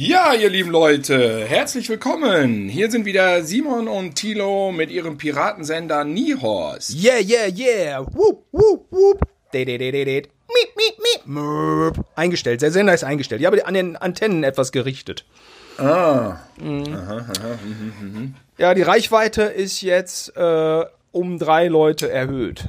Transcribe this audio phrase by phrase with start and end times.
[0.00, 2.68] Ja, ihr lieben Leute, herzlich willkommen.
[2.68, 6.94] Hier sind wieder Simon und Tilo mit ihrem Piratensender Niehorst.
[6.94, 8.06] Yeah, yeah, yeah.
[8.14, 9.20] Whoop, whoop, whoop.
[9.52, 10.22] De, de, de, de, de.
[10.22, 11.26] Miep, miep, miep.
[11.26, 12.06] Mörp.
[12.14, 12.62] Eingestellt.
[12.62, 13.40] Der Sender ist eingestellt.
[13.40, 15.24] Ich habe an den Antennen etwas gerichtet.
[15.78, 16.36] Ah,
[18.56, 22.68] Ja, die Reichweite ist jetzt äh, um drei Leute erhöht.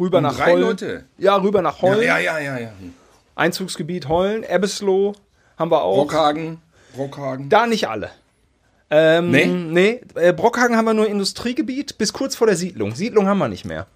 [0.00, 0.62] Rüber nach drei Hollen.
[0.62, 1.04] Leute?
[1.18, 2.06] Ja, rüber nach ja, Hollen.
[2.06, 2.58] ja, ja, ja.
[2.58, 2.72] ja.
[3.34, 5.12] Einzugsgebiet Hollen, Ebbesloh
[5.56, 5.96] haben wir auch.
[5.96, 6.58] Brockhagen,
[6.94, 7.48] Brockhagen.
[7.48, 8.10] Da nicht alle.
[8.90, 9.46] Ähm, Nee?
[9.46, 12.94] Nee, äh, Brockhagen haben wir nur Industriegebiet bis kurz vor der Siedlung.
[12.94, 13.86] Siedlung haben wir nicht mehr.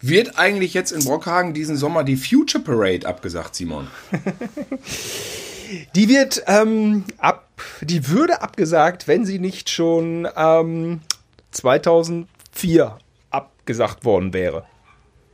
[0.00, 3.88] Wird eigentlich jetzt in Brockhagen diesen Sommer die Future Parade abgesagt, Simon?
[5.94, 7.48] Die wird ähm, ab,
[7.80, 11.00] die würde abgesagt, wenn sie nicht schon ähm,
[11.52, 12.98] 2004
[13.30, 14.64] abgesagt worden wäre.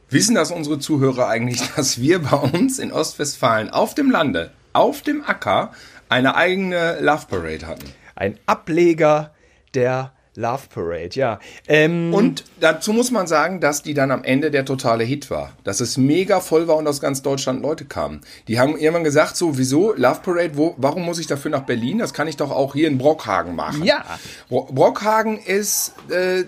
[0.08, 5.02] Wissen das unsere Zuhörer eigentlich, dass wir bei uns in Ostwestfalen auf dem Lande, auf
[5.02, 5.72] dem Acker,
[6.08, 7.92] eine eigene Love Parade hatten?
[8.14, 9.32] Ein Ableger
[9.74, 11.38] der Love Parade, ja.
[11.66, 15.52] Ähm, Und dazu muss man sagen, dass die dann am Ende der totale Hit war.
[15.64, 18.20] Dass es mega voll war und aus ganz Deutschland Leute kamen.
[18.46, 21.98] Die haben irgendwann gesagt, so, wieso Love Parade, wo, warum muss ich dafür nach Berlin?
[21.98, 23.82] Das kann ich doch auch hier in Brockhagen machen.
[23.84, 24.04] Ja.
[24.48, 26.44] Bro Brockhagen ist äh,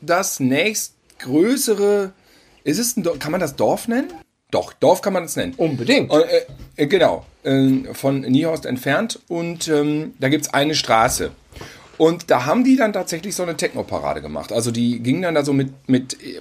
[0.00, 2.12] das nächstgrößere,
[2.64, 4.12] ist es ein kann man das Dorf nennen?
[4.56, 5.52] Doch, Dorf kann man es nennen.
[5.58, 6.10] unbedingt.
[6.10, 11.30] Und, äh, äh, genau, äh, von Niehorst entfernt und ähm, da gibt's eine Straße.
[11.98, 14.52] Und da haben die dann tatsächlich so eine Techno-Parade gemacht.
[14.52, 16.40] Also die gingen dann da so mit, mit äh,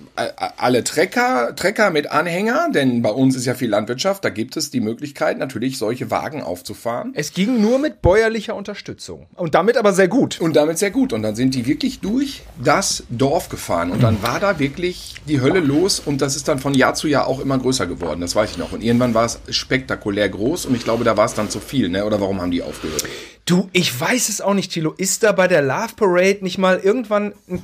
[0.57, 4.69] alle Trecker, Trecker mit Anhänger, denn bei uns ist ja viel Landwirtschaft, da gibt es
[4.69, 7.13] die Möglichkeit natürlich solche Wagen aufzufahren.
[7.15, 9.27] Es ging nur mit bäuerlicher Unterstützung.
[9.35, 10.39] Und damit aber sehr gut.
[10.41, 11.13] Und damit sehr gut.
[11.13, 13.91] Und dann sind die wirklich durch das Dorf gefahren.
[13.91, 15.99] Und dann war da wirklich die Hölle los.
[15.99, 18.21] Und das ist dann von Jahr zu Jahr auch immer größer geworden.
[18.21, 18.71] Das weiß ich noch.
[18.71, 20.65] Und irgendwann war es spektakulär groß.
[20.65, 21.89] Und ich glaube, da war es dann zu viel.
[21.89, 22.05] Ne?
[22.05, 23.05] Oder warum haben die aufgehört?
[23.45, 24.93] Du, ich weiß es auch nicht, Tilo.
[24.97, 27.61] Ist da bei der Love Parade nicht mal irgendwann ein,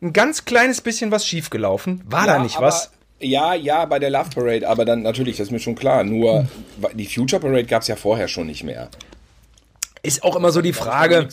[0.00, 2.02] ein ganz kleines bisschen was schiefgelaufen?
[2.06, 2.90] War da nicht was?
[3.18, 4.66] Ja, ja, bei der Love Parade.
[4.66, 6.04] Aber dann natürlich, das ist mir schon klar.
[6.04, 6.48] Nur
[6.94, 8.88] die Future Parade gab es ja vorher schon nicht mehr.
[10.02, 11.28] Ist auch immer so die Frage,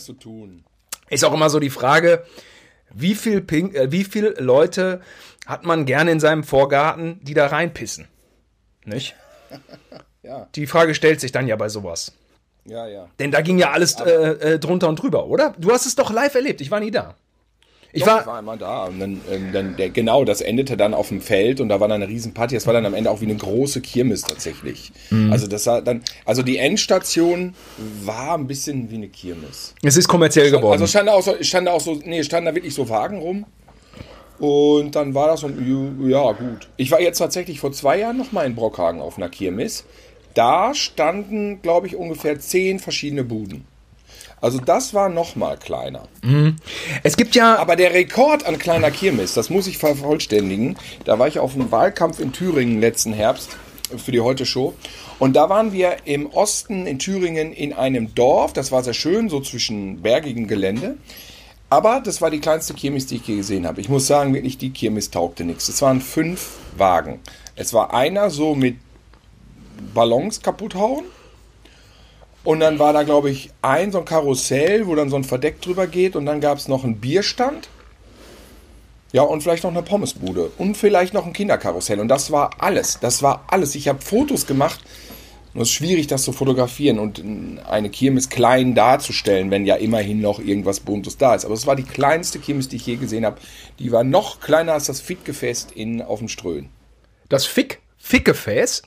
[1.08, 2.24] ist auch immer so die Frage,
[2.92, 5.00] wie viel, Pink, äh, wie viel Leute
[5.46, 8.08] hat man gerne in seinem Vorgarten, die da reinpissen?
[8.84, 9.16] Nicht?
[10.20, 12.12] Ja, Die Frage stellt sich dann ja bei sowas.
[12.68, 13.08] Ja, ja.
[13.18, 15.54] Denn da ging ja alles äh, äh, drunter und drüber, oder?
[15.58, 16.60] Du hast es doch live erlebt.
[16.60, 17.14] Ich war nie da.
[17.90, 20.76] Ich Doch, war, ich war einmal da und dann, ähm, dann der, genau, das endete
[20.76, 22.54] dann auf dem Feld und da war dann eine Riesenparty.
[22.54, 24.92] Das war dann am Ende auch wie eine große Kirmes tatsächlich.
[25.08, 25.32] Mhm.
[25.32, 27.54] Also das war dann, also die Endstation
[28.04, 29.74] war ein bisschen wie eine Kirmes.
[29.82, 30.72] es ist kommerziell geworden.
[30.72, 33.20] Also stand da auch so, stand da auch so, nee, standen da wirklich so Wagen
[33.20, 33.46] rum.
[34.38, 36.68] Und dann war das so, ja gut.
[36.76, 39.84] Ich war jetzt tatsächlich vor zwei Jahren noch mal in Brockhagen auf einer Kirmes.
[40.38, 43.66] Da standen, glaube ich, ungefähr zehn verschiedene Buden.
[44.40, 46.06] Also das war noch mal kleiner.
[47.02, 50.76] es gibt ja, Aber der Rekord an kleiner Kirmes, das muss ich vervollständigen.
[51.04, 53.56] Da war ich auf dem Wahlkampf in Thüringen letzten Herbst
[53.96, 54.74] für die Heute Show.
[55.18, 58.52] Und da waren wir im Osten in Thüringen in einem Dorf.
[58.52, 60.98] Das war sehr schön, so zwischen bergigem Gelände.
[61.68, 63.80] Aber das war die kleinste Kirmes, die ich je gesehen habe.
[63.80, 65.68] Ich muss sagen, wirklich, die Kirmes taugte nichts.
[65.68, 67.18] Es waren fünf Wagen.
[67.56, 68.76] Es war einer so mit
[69.94, 71.04] Ballons kaputt hauen.
[72.44, 75.60] Und dann war da, glaube ich, ein so ein Karussell, wo dann so ein Verdeck
[75.60, 76.16] drüber geht.
[76.16, 77.68] Und dann gab es noch einen Bierstand.
[79.12, 80.50] Ja, und vielleicht noch eine Pommesbude.
[80.58, 82.00] Und vielleicht noch ein Kinderkarussell.
[82.00, 82.98] Und das war alles.
[83.00, 83.74] Das war alles.
[83.74, 84.80] Ich habe Fotos gemacht.
[85.54, 87.22] Nur es ist schwierig, das zu fotografieren und
[87.66, 91.46] eine Kirmes klein darzustellen, wenn ja immerhin noch irgendwas Buntes da ist.
[91.46, 93.38] Aber es war die kleinste Kirmes, die ich je gesehen habe.
[93.78, 96.68] Die war noch kleiner als das Fickgefäß in auf dem Ströhen.
[97.28, 98.82] das Fick, Fickgefäß.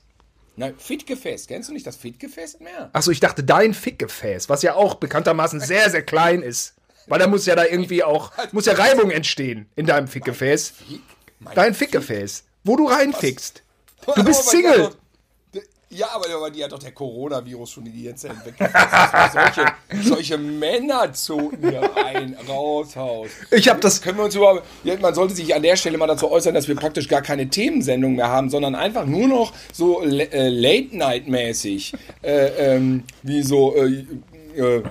[0.55, 1.47] Nein, Fittgefäß.
[1.47, 2.89] Kennst du nicht das Fittgefäß mehr?
[2.93, 6.75] Achso, ich dachte dein Fickgefäß, was ja auch bekanntermaßen sehr, sehr klein ist.
[7.07, 10.73] Weil da muss ja da irgendwie auch, muss ja Reibung entstehen in deinem Fickgefäß.
[11.39, 13.63] Mein Dein Fickgefäß, wo du reinfickst.
[14.15, 14.91] Du bist Single.
[15.93, 19.29] Ja, aber, die hat doch der Coronavirus schon in die ganze Zeit weggefressen.
[19.33, 19.73] solche,
[20.09, 23.29] solche Männerzoten hier rein, raus, Haus.
[23.51, 24.63] Ich hab das- Können wir uns überhaupt.
[25.01, 28.15] Man sollte sich an der Stelle mal dazu äußern, dass wir praktisch gar keine Themensendung
[28.15, 31.93] mehr haben, sondern einfach nur noch so äh, Late-Night-mäßig.
[32.21, 33.75] Äh, ähm, wie so.
[33.75, 34.05] Äh,
[34.55, 34.83] äh,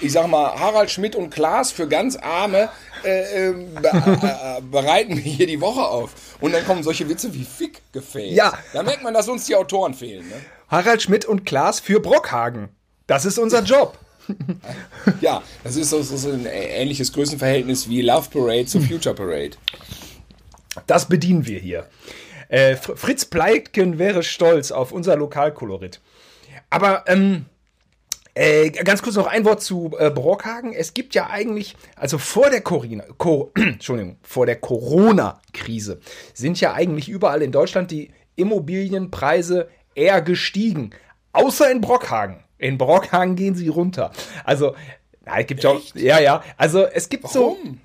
[0.00, 2.68] ich sag mal, Harald Schmidt und Klaas für ganz Arme
[3.04, 6.12] äh, äh, be äh, bereiten wir hier die Woche auf.
[6.40, 8.34] Und dann kommen solche Witze wie Fickgefäß.
[8.34, 8.52] Ja.
[8.72, 10.28] Da merkt man, dass uns die Autoren fehlen.
[10.28, 10.36] Ne?
[10.68, 12.68] Harald Schmidt und Klaas für Brockhagen.
[13.06, 13.98] Das ist unser Job.
[15.22, 19.52] Ja, das ist so, so, ein ähnliches Größenverhältnis wie Love Parade zu Future Parade.
[20.86, 21.86] Das bedienen wir hier.
[22.48, 26.00] Äh, Fr- Fritz Pleitgen wäre stolz auf unser Lokalkolorit.
[26.70, 27.46] Aber ähm,
[28.38, 30.72] Äh, ganz kurz noch ein Wort zu äh, Brockhagen.
[30.72, 35.98] Es gibt ja eigentlich, also vor der Corona, Co Entschuldigung, vor der Corona-Krise
[36.34, 40.90] sind ja eigentlich überall in Deutschland die Immobilienpreise eher gestiegen.
[41.32, 42.44] Außer in Brockhagen.
[42.58, 44.12] In Brockhagen gehen sie runter.
[44.44, 44.76] Also,
[45.26, 46.44] na, es gibt ja auch, ja, ja.
[46.56, 47.56] Also es gibt so.
[47.60, 47.80] Warum?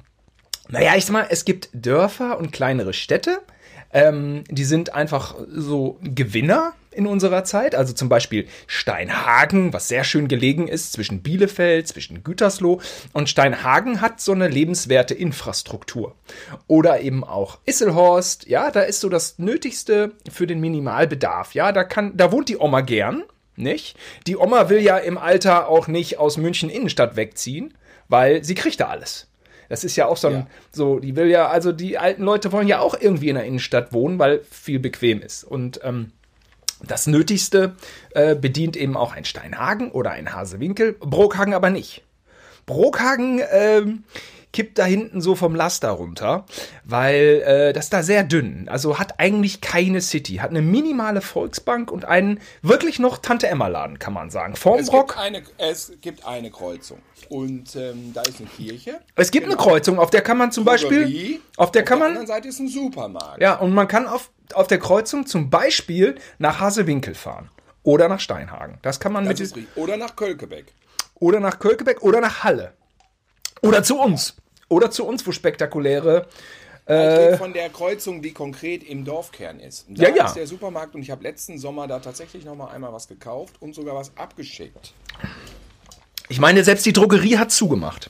[0.69, 3.39] Naja, ich sag mal, es gibt Dörfer und kleinere Städte.
[3.91, 7.75] Ähm, die sind einfach so Gewinner in unserer Zeit.
[7.75, 12.79] Also zum Beispiel Steinhagen, was sehr schön gelegen ist zwischen Bielefeld, zwischen Gütersloh.
[13.13, 16.15] Und Steinhagen hat so eine lebenswerte Infrastruktur.
[16.67, 18.47] Oder eben auch Isselhorst.
[18.47, 21.53] Ja, da ist so das Nötigste für den Minimalbedarf.
[21.53, 23.23] Ja, da kann, da wohnt die Oma gern.
[23.55, 23.97] Nicht?
[24.25, 27.73] Die Oma will ja im Alter auch nicht aus München Innenstadt wegziehen,
[28.09, 29.27] weil sie kriegt da alles.
[29.69, 30.47] Das ist ja auch so ein, Ja.
[30.71, 33.93] so, die will ja, also die alten Leute wollen ja auch irgendwie in der Innenstadt
[33.93, 35.43] wohnen, weil viel bequem ist.
[35.43, 36.11] Und ähm,
[36.87, 37.75] das Nötigste
[38.11, 42.03] äh, bedient eben auch ein Steinhagen oder ein Hasewinkel, Brockhagen aber nicht.
[42.65, 44.03] Brockhagen ähm,
[44.53, 46.45] kippt da hinten so vom Laster runter,
[46.85, 51.91] weil äh, das da sehr dünn, also hat eigentlich keine City, hat eine minimale Volksbank
[51.91, 54.55] und einen wirklich noch Tante Emma Laden, kann man sagen.
[54.55, 55.09] Vorm Es Brock.
[55.09, 56.99] gibt, eine, es gibt eine Kreuzung.
[57.29, 58.99] Und ähm, da ist eine Kirche.
[59.15, 61.41] Es gibt eine Kreuzung, auf der kann man zum Beispiel, Drogerie.
[61.57, 63.41] auf der kann Auf der man, anderen Seite ist ein Supermarkt.
[63.41, 67.49] ja, und man kann auf, auf der Kreuzung zum Beispiel nach Hasewinkel fahren
[67.83, 68.77] oder nach Steinhagen.
[68.81, 69.77] Das kann man Das mit, ist richtig.
[69.77, 70.65] Oder nach Kölkebeck.
[71.15, 72.73] oder nach Kölkebeck oder nach Halle.
[73.61, 74.35] Oder zu uns.
[74.69, 76.27] Oder zu uns, wo spektakuläre.
[76.85, 79.87] ich rede von der Kreuzung, die konkret im Dorfkern ist.
[79.87, 80.09] Und Da Äh.
[80.09, 80.25] Ja, ja.
[80.25, 83.55] ist der Supermarkt und ich habe letzten Sommer da tatsächlich noch mal einmal was gekauft
[83.61, 84.93] und sogar was abgeschickt.
[86.29, 88.09] Ich meine, selbst die Drogerie hat zugemacht.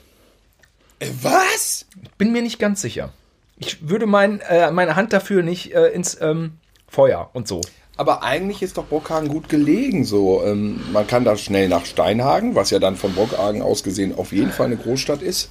[0.98, 1.86] Äh, was?
[2.18, 3.12] Bin mir nicht ganz sicher.
[3.56, 6.58] Ich würde mein, äh, meine Hand dafür nicht äh, ins ähm,
[6.88, 7.60] Feuer und so.
[7.96, 10.04] Aber eigentlich ist doch Brockhagen gut gelegen.
[10.04, 14.16] So, ähm, man kann da schnell nach Steinhagen, was ja dann von Brockhagen aus gesehen
[14.16, 15.50] auf jeden Fall eine Großstadt ist.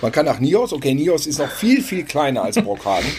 [0.00, 0.72] Man kann nach Nios.
[0.72, 3.10] Okay, Nios ist noch viel, viel kleiner als Brockhagen.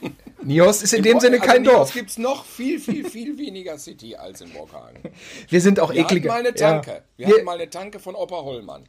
[0.42, 1.92] Nios ist in dem Sinne kein Nios Dorf.
[1.92, 5.00] gibt es noch viel, viel, viel weniger City als in Brockhagen.
[5.50, 6.28] Wir sind auch Wir hatten eklige.
[6.28, 6.54] mal eine Ja.
[6.54, 7.02] Tanke.
[7.18, 8.84] Wir, Wir, hatten mal eine Tanke von Opa Hollmann.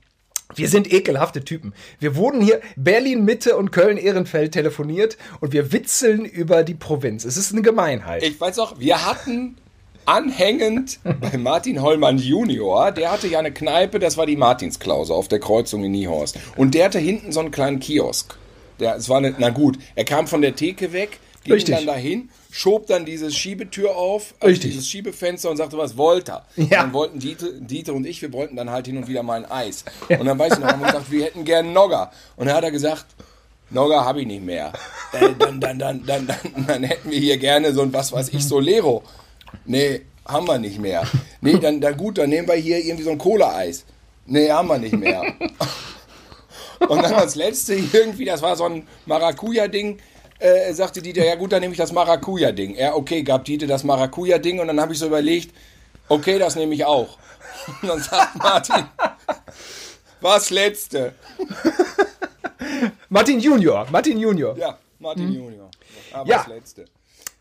[0.56, 1.74] Wir sind ekelhafte Typen.
[2.00, 7.26] Wir wurden hier Berlin Mitte und Köln Ehrenfeld telefoniert und wir witzeln über die Provinz.
[7.26, 8.24] Es ist eine Gemeinheit.
[8.24, 9.58] Ich weiß auch, wir hatten
[10.06, 15.28] anhängend bei Martin Hollmann Junior, der hatte ja eine Kneipe, das war die Martinsklause auf
[15.28, 16.38] der Kreuzung in Niehorst.
[16.56, 18.38] Und der hatte hinten so einen kleinen Kiosk.
[18.80, 21.76] Der, es war eine, na gut, er kam von der Theke weg, ging Richtig.
[21.76, 24.72] dann dahin, schob dann diese Schiebetür auf, also Richtig.
[24.72, 26.46] dieses Schiebefenster und sagte, was wollt er?
[26.58, 26.82] Und Ja.
[26.82, 29.50] dann wollten Dieter, Dieter und ich, wir wollten dann halt hin und wieder mal ein
[29.52, 29.86] Eis.
[30.10, 32.12] Und dann weiß ich noch, haben wir gesagt, wir hätten gern Nogger.
[32.36, 33.06] Und dann hat er gesagt,
[33.70, 34.74] Nogger habe ich nicht mehr.
[35.14, 38.30] Äh, dann, dann, dann, dann, dann, dann hätten wir hier gerne so ein, was weiß
[38.34, 39.02] ich, Solero.
[39.66, 41.04] Nee, haben wir nicht mehr.
[41.40, 43.86] Nee, dann, dann gut, dann nehmen wir hier irgendwie so ein Cola-Eis.
[44.26, 45.24] Nee, haben wir nicht mehr.
[46.90, 50.00] Und dann als letzte irgendwie, das war so ein Maracuja-Ding,
[50.42, 52.76] äh, sagte Dieter, ja gut, dann nehme ich das Maracuja-Ding.
[52.76, 55.56] Ja, okay, gab Dieter das Maracuja-Ding und dann habe ich so überlegt,
[56.10, 57.18] okay, das nehme ich auch.
[57.82, 58.86] Und dann sagt Martin,
[60.20, 61.14] was letzte?
[63.10, 63.88] Martin Junior.
[63.92, 64.58] Martin Junior.
[64.58, 65.70] Ja, Martin Junior.
[66.14, 66.30] Aber Mhm.
[66.30, 66.38] Ja.
[66.40, 66.86] das letzte.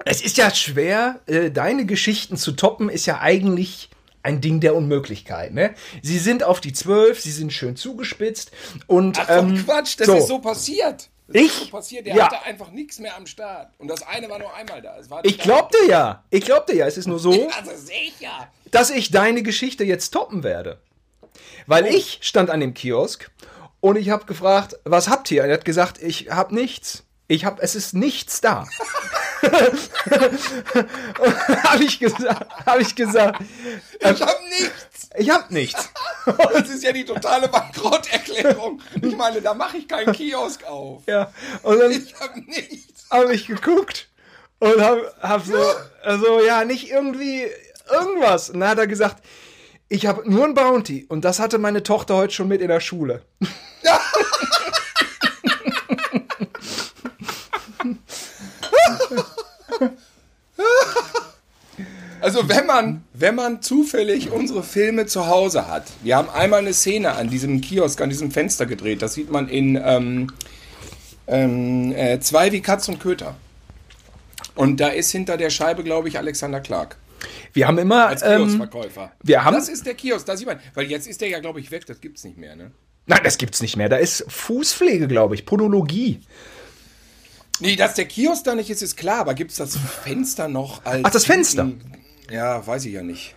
[0.05, 3.91] Es ist ja schwer, äh, deine Geschichten zu toppen, ist ja eigentlich
[4.23, 5.52] ein Ding der Unmöglichkeit.
[5.52, 5.75] Ne?
[6.02, 8.50] Sie sind auf die zwölf, sie sind schön zugespitzt
[8.87, 10.14] und Ach, ähm, Quatsch, das so.
[10.14, 11.10] ist so passiert.
[11.32, 11.52] Das Ich?
[11.52, 12.06] so passiert.
[12.06, 12.25] Der Ja.
[12.25, 13.72] hatte einfach nichts mehr am Start.
[13.78, 14.96] Und das eine war nur einmal da.
[14.99, 18.49] Es war Ich glaubte ja, ich glaubte ja, es ist nur so, Also sicher.
[18.70, 20.80] dass ich deine Geschichte jetzt toppen werde.
[21.66, 23.30] Weil ich stand an dem Kiosk
[23.80, 25.42] und ich habe gefragt, was habt ihr?
[25.44, 27.04] Und er hat gesagt, ich habe nichts.
[27.28, 28.66] Ich habe, es ist nichts da.
[31.64, 33.42] habe ich gesagt, habe ich gesagt,
[34.00, 35.09] Ich hab nichts.
[35.16, 35.88] ich habe nichts.
[36.52, 38.80] Das ist ja die totale Bankrotterklärung.
[39.00, 41.02] Ich meine, da mache ich keinen Kiosk auf.
[41.06, 41.32] Ja,
[41.62, 43.06] und dann Ich hab nichts.
[43.11, 44.09] habe ich geguckt
[44.59, 45.56] und habe hab so,
[46.04, 47.47] also ja, nicht irgendwie
[47.90, 48.50] irgendwas.
[48.50, 49.23] Und dann hat er gesagt,
[49.88, 52.80] ich habe nur ein Bounty und das hatte meine Tochter heute schon mit in der
[52.80, 53.23] Schule.
[62.23, 66.75] Also wenn man, wenn man zufällig unsere Filme zu Hause hat, wir haben einmal eine
[66.75, 70.30] Szene an diesem Kiosk, an diesem Fenster gedreht, das sieht man in ähm,
[71.26, 73.37] ähm, äh, zwei wie Katz und Köter.
[74.54, 76.97] Und da ist hinter der Scheibe, glaube ich, Alexander Clark
[77.54, 79.12] Wir haben immer als ähm, Kioskverkäufer.
[79.23, 81.61] wir haben- das ist der Kiosk, da sieht man, weil jetzt ist der ja, glaube
[81.61, 82.70] ich, weg, das gibt's nicht mehr, ne?
[83.06, 83.88] Nein, das gibt's nicht mehr.
[83.88, 86.20] Da ist Fußpflege, glaube ich, Podologie.
[87.61, 91.05] Nee, dass der Kiosk da nicht ist, ist klar, aber gibt's das Fenster noch als.
[91.05, 91.71] Ach, das Fenster?
[92.31, 93.35] Ja, weiß ich ja nicht.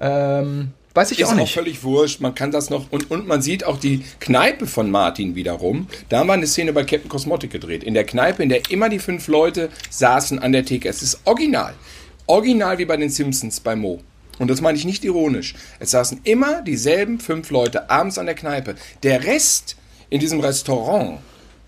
[0.00, 1.54] Ähm, Weiß ich ist auch nicht.
[1.54, 2.20] völlig wurscht.
[2.20, 2.90] Man kann das noch.
[2.90, 5.86] Und, und man sieht auch die Kneipe von Martin wiederum.
[6.08, 7.84] Da haben wir eine Szene bei Captain Cosmotic gedreht.
[7.84, 10.88] In der Kneipe, in der immer die fünf Leute saßen an der Theke.
[10.88, 11.74] Es ist original.
[12.26, 14.00] Original wie bei den Simpsons bei Mo.
[14.40, 15.54] Und das meine ich nicht ironisch.
[15.78, 18.74] Es saßen immer dieselben fünf Leute abends an der Kneipe.
[19.02, 19.76] Der Rest
[20.08, 21.18] in diesem Restaurant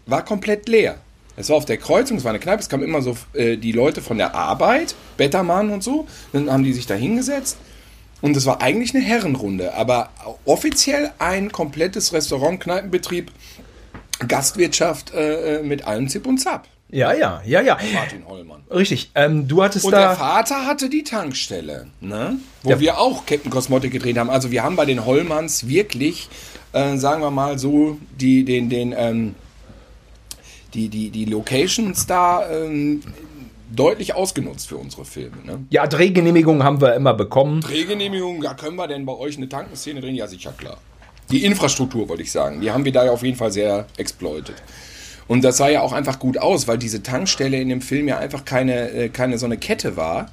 [0.06, 0.98] war komplett leer.
[1.36, 3.72] Es war auf der Kreuzung, es war eine Kneipe, es kamen immer so äh, die
[3.72, 6.06] Leute von der Arbeit, Bettermann und so.
[6.32, 7.56] Dann haben die sich da hingesetzt.
[8.20, 10.10] Und es war eigentlich eine Herrenrunde, aber
[10.44, 13.32] offiziell ein komplettes Restaurant-Kneipenbetrieb,
[14.28, 16.68] Gastwirtschaft äh, äh, mit allem Zip und Zap.
[16.90, 17.78] Ja, ja, ja, ja.
[17.94, 18.60] Martin Hollmann.
[18.70, 19.10] Richtig.
[19.14, 20.08] Ähm, du hattest Und da.
[20.08, 22.36] der Vater hatte die Tankstelle, ne?
[22.62, 22.80] wo Ja.
[22.80, 24.28] wir auch Captain Cosmotic gedreht haben.
[24.28, 26.28] Also wir haben bei den Hollmanns wirklich,
[26.74, 29.34] äh, sagen wir mal so, die, den, den, ähm,
[30.74, 33.02] die, die, die Locations da ähm,
[33.74, 35.36] deutlich ausgenutzt für unsere Filme.
[35.44, 35.64] Ne?
[35.70, 37.60] ja, Drehgenehmigungen haben wir immer bekommen.
[37.60, 40.14] Drehgenehmigung, ja, können wir denn bei euch eine Tankenszene drehen?
[40.14, 40.78] Ja, sicher, klar.
[41.30, 44.56] Die Infrastruktur, wollte ich sagen, die haben wir da ja auf jeden Fall sehr exploitet.
[45.28, 48.18] Und das sah ja auch einfach gut aus, weil diese Tankstelle in dem Film ja
[48.18, 50.30] einfach keine, äh, keine so eine Kette war,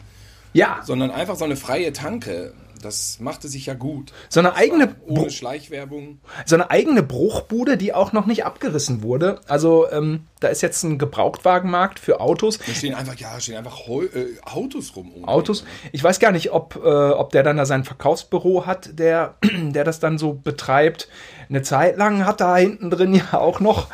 [0.51, 2.53] Ja, sondern einfach so eine freie Tanke.
[2.81, 4.13] Das machte sich ja gut.
[4.29, 6.19] so eine eigene, Ohne Schleichwerbung.
[6.45, 9.41] so eine eigene Bruchbude, die auch noch nicht abgerissen wurde.
[9.48, 12.59] Also ähm, da ist jetzt ein Gebrauchtwagenmarkt für Autos.
[12.59, 15.25] Da stehen einfach, ja, stehen einfach Heu äh, Autos rum.
[15.25, 15.65] Autos.
[15.91, 19.83] Ich weiß gar nicht, ob, äh, ob der dann da sein Verkaufsbüro hat, der, der
[19.83, 21.09] das dann so betreibt.
[21.50, 23.88] Eine Zeit lang hat da hinten drin ja auch noch,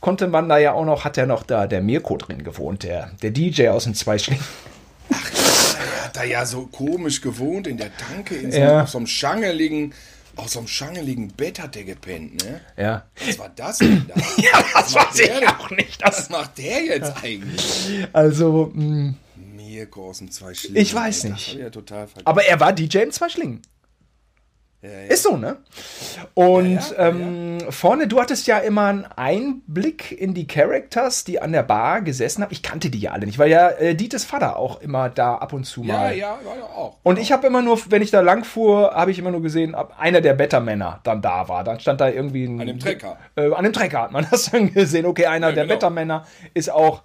[0.00, 3.12] konnte man da ja auch noch, hat ja noch da der Mirko drin gewohnt, der,
[3.22, 4.42] der DJ aus den Zweischlingen.
[5.10, 5.16] Er
[6.14, 8.82] hat da ja so komisch gewohnt in der Tanke, in so, Ja.
[8.82, 9.94] auf so einem schangeligen,
[10.36, 12.60] auf so einem schangeligen Bett hat der gepennt, ne?
[12.76, 13.04] Ja.
[13.26, 14.14] Was war das denn da?
[14.42, 15.48] Ja, das weiß ich denn?
[15.48, 16.02] auch nicht.
[16.04, 18.06] Was Das, macht der jetzt eigentlich?
[18.12, 19.14] also, mh,
[19.56, 20.76] Mirko aus dem zwei Schlingen.
[20.80, 21.54] Ich weiß nicht.
[21.54, 21.68] Ja
[22.24, 23.62] aber er war DJ in Zweischlingen.
[24.84, 25.06] Ja, ja.
[25.06, 25.56] Ist so, ne?
[26.34, 31.40] Und Ja, ja, ähm, vorne, du hattest ja immer einen Einblick in die Characters, die
[31.40, 32.52] an der Bar gesessen haben.
[32.52, 35.54] Ich kannte die ja alle nicht, weil ja äh, Dietes Vater auch immer da ab
[35.54, 36.14] und zu ja, mal.
[36.14, 36.98] ja, war ja auch.
[37.02, 39.74] Und ich habe immer nur, wenn ich da lang fuhr, habe ich immer nur gesehen,
[39.74, 41.64] ob einer der Bettermänner dann da war.
[41.64, 42.60] Dann stand da irgendwie ein.
[42.60, 43.16] An dem Trecker.
[43.36, 45.06] Äh, an dem Trecker hat man das dann gesehen.
[45.06, 45.76] Okay, einer der genau.
[45.76, 47.04] Bettermänner ist auch.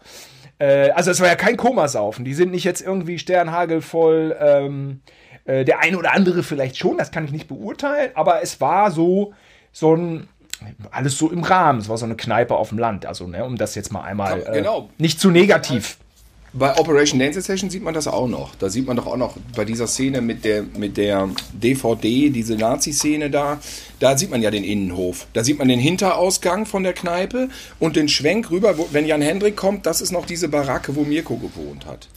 [0.58, 2.26] Äh, also, es war ja kein Komasaufen.
[2.26, 4.36] Die sind nicht jetzt irgendwie sternhagelvoll.
[4.38, 5.00] Ähm,
[5.50, 8.12] äh, der eine oder andere vielleicht schon, das kann ich nicht beurteilen.
[8.14, 9.34] Aber es war so,
[9.72, 10.28] so ein.
[10.92, 11.80] Alles so im Rahmen.
[11.80, 13.06] Es war so eine Kneipe auf dem Land.
[13.06, 14.42] Also, ne, um das jetzt mal einmal.
[14.42, 14.82] Ja, genau.
[14.82, 15.98] Äh, nicht zu negativ.
[16.52, 18.56] Bei Operation Dance Session sieht man das auch noch.
[18.56, 22.56] Da sieht man doch auch noch bei dieser Szene mit der, mit der DVD, diese
[22.56, 23.60] Nazi-Szene da,
[24.00, 25.28] da sieht man ja den Innenhof.
[25.34, 29.22] Da sieht man den Hinterausgang von der Kneipe und den Schwenk rüber, wo, wenn Jan
[29.22, 32.10] Hendrik kommt, das ist noch diese Baracke, wo Mirko gewohnt hat.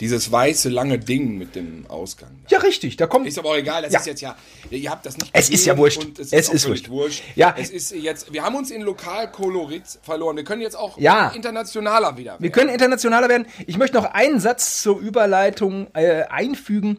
[0.00, 2.30] Dieses weiße, lange Ding mit dem Ausgang.
[2.48, 2.56] Da.
[2.56, 2.96] Ja, richtig.
[2.96, 3.26] Da kommt.
[3.26, 4.00] Ist aber auch egal, das Ja.
[4.00, 4.36] ist jetzt ja,
[4.70, 6.02] ihr habt das nicht Es ist ja wurscht.
[6.18, 7.20] Es ist, Es ist völlig wurscht.
[7.20, 7.22] wurscht.
[7.36, 7.54] Ja.
[7.58, 10.36] Es ist jetzt, wir haben uns in Lokalkolorit verloren.
[10.36, 11.28] Wir können jetzt auch Ja.
[11.30, 13.46] internationaler wieder Wir können internationaler werden.
[13.66, 16.98] Ich möchte noch einen Satz zur Überleitung äh, einfügen.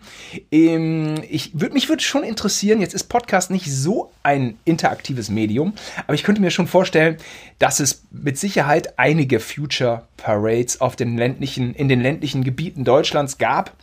[0.51, 5.73] Ähm, ich würd, mich würde schon interessieren, jetzt ist Podcast nicht so ein interaktives Medium,
[6.07, 7.17] aber ich könnte mir schon vorstellen,
[7.59, 13.38] dass es mit Sicherheit einige Future Parades auf den ländlichen, in den ländlichen Gebieten Deutschlands
[13.38, 13.74] gab.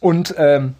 [0.00, 0.74] Und ähm,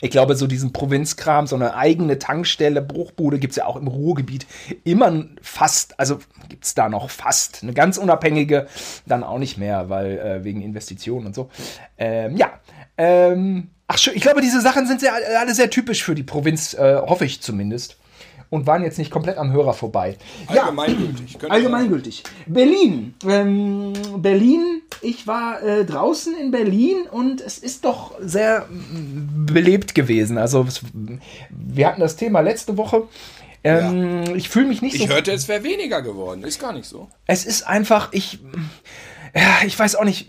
[0.00, 3.86] ich glaube, so diesen Provinzkram, so eine eigene Tankstelle, Bruchbude gibt es ja auch im
[3.86, 4.46] Ruhrgebiet
[4.84, 7.62] immer fast, also gibt es da noch fast.
[7.62, 8.66] Eine ganz unabhängige
[9.06, 11.48] dann auch nicht mehr, weil äh, wegen Investitionen und so.
[11.96, 12.52] Ähm, ja,
[12.98, 16.74] ähm, ach schön, ich glaube, diese Sachen sind sehr, alle sehr typisch für die Provinz,
[16.74, 17.96] äh, hoffe ich zumindest.
[18.50, 20.16] Und waren jetzt nicht komplett am Hörer vorbei.
[20.46, 21.38] Allgemeingültig.
[21.38, 22.22] Könnte Allgemeingültig.
[22.46, 23.14] Berlin.
[23.26, 24.82] Ähm, Berlin.
[25.02, 30.38] Ich war äh, draußen in Berlin und es ist doch sehr mm, belebt gewesen.
[30.38, 30.82] Also es,
[31.50, 33.02] wir hatten das Thema letzte Woche.
[33.64, 35.08] Ähm, Ich fühle mich nicht Ich so.
[35.08, 36.44] hörte, es wäre weniger geworden.
[36.44, 37.08] Ist gar nicht so.
[37.26, 38.38] Es ist einfach, ich,
[39.34, 40.28] ja, ich weiß auch nicht,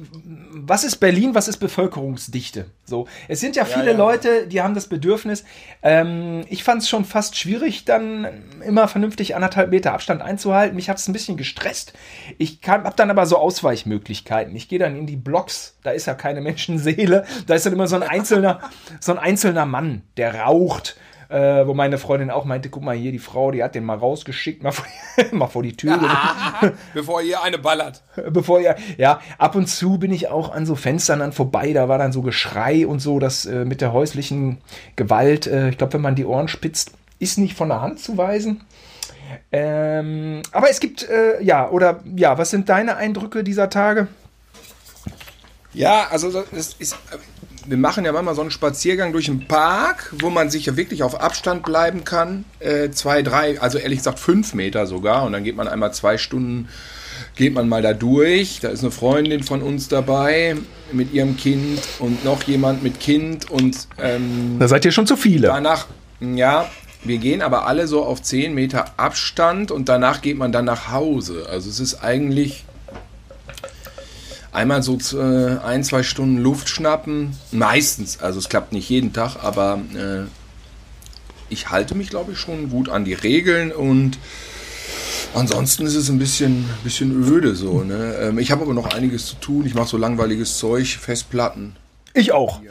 [0.68, 2.66] was ist Berlin, was ist Bevölkerungsdichte?
[2.86, 3.98] So, es sind ja viele ja.
[3.98, 5.44] Leute, die haben das Bedürfnis.
[5.84, 8.28] Ähm, ich fand es schon fast schwierig, dann
[8.66, 10.76] immer vernünftig anderthalb Meter Abstand einzuhalten.
[10.76, 11.94] Mich hat es ein bisschen gestresst.
[12.40, 14.56] Ich habe dann aber so Ausweichmöglichkeiten.
[14.56, 17.26] Ich gehe dann in die Blocks, da ist ja keine Menschenseele.
[17.46, 18.60] Da ist dann immer so ein einzelner,
[19.00, 20.98] so ein einzelner Mann, der raucht.
[21.30, 23.98] Äh, wo meine Freundin auch meinte, guck mal hier, die Frau, die hat den mal
[23.98, 24.86] rausgeschickt, mal vor,
[25.32, 26.00] mal vor die Tür.
[26.94, 28.04] Bevor ihr eine ballert.
[28.30, 31.90] Bevor ihr, ja, ab und zu bin ich auch an so Fenstern dann vorbei, da
[31.90, 34.60] war dann so Geschrei und so, das äh, mit der häuslichen
[34.96, 38.18] Gewalt, äh, ich glaube, wenn man die Ohren spitzt, ist nicht von der Hand zu
[38.18, 38.62] weisen.
[39.52, 44.08] Ähm, aber es gibt, äh, ja, oder, ja, was sind deine Eindrücke dieser Tage?
[45.76, 46.96] Ja, also das ist.
[47.68, 51.04] Wir machen ja manchmal so einen Spaziergang durch den Park, wo man sich ja wirklich
[51.04, 52.46] auf Abstand bleiben kann.
[52.60, 55.24] Äh, zwei, drei, also ehrlich gesagt fünf Meter sogar.
[55.24, 56.70] Und dann geht man einmal zwei Stunden,
[57.36, 58.60] geht man mal da durch.
[58.62, 60.56] Da ist eine Freundin von uns dabei
[60.92, 63.50] mit ihrem Kind und noch jemand mit Kind.
[63.50, 65.48] Und ähm, Da seid ihr schon zu viele.
[65.48, 65.88] danach,
[66.22, 66.70] ja,
[67.04, 70.92] wir gehen aber alle so auf zehn Meter Abstand und danach geht man dann nach
[70.92, 71.46] Hause.
[71.50, 72.66] Also es ist eigentlich
[74.56, 77.36] einmal so äh, ein, zwei Stunden Luft schnappen.
[77.52, 80.24] Meistens, also es klappt nicht jeden Tag, aber äh,
[81.50, 84.18] ich halte mich, glaube ich, schon gut an die Regeln und
[85.34, 87.84] ansonsten ist es ein bisschen, bisschen öde so.
[87.84, 88.16] Ne?
[88.20, 89.66] Ähm, ich habe aber noch einiges zu tun.
[89.66, 91.76] Ich mache so langweiliges Zeug, Festplatten.
[92.14, 92.62] Ich auch.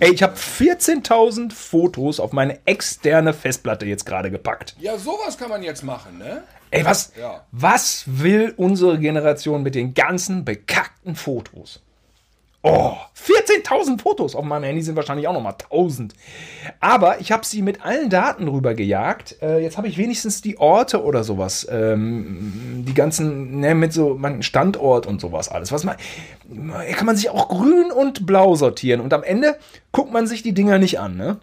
[0.00, 4.74] Ey, ich habe 14.000 Fotos auf meine externe Festplatte jetzt gerade gepackt.
[4.80, 6.42] Ja, sowas kann man jetzt machen, ne?
[6.70, 7.44] Ey, was, Ja.
[7.52, 11.80] was will unsere Generation mit den ganzen bekackten Fotos?
[12.66, 16.12] Oh, 14.000 Fotos auf meinem Handy sind wahrscheinlich auch nochmal 1.000.
[16.80, 19.36] Aber ich habe sie mit allen Daten rübergejagt.
[19.42, 21.68] Äh, jetzt habe ich wenigstens die Orte oder sowas.
[21.70, 25.72] Ähm, die ganzen, ne, mit so meinem Standort und sowas alles.
[25.72, 25.96] Was man,
[26.96, 29.02] kann man sich auch grün und blau sortieren.
[29.02, 29.58] Und am Ende
[29.92, 31.36] guckt man sich die Dinger nicht an, ne?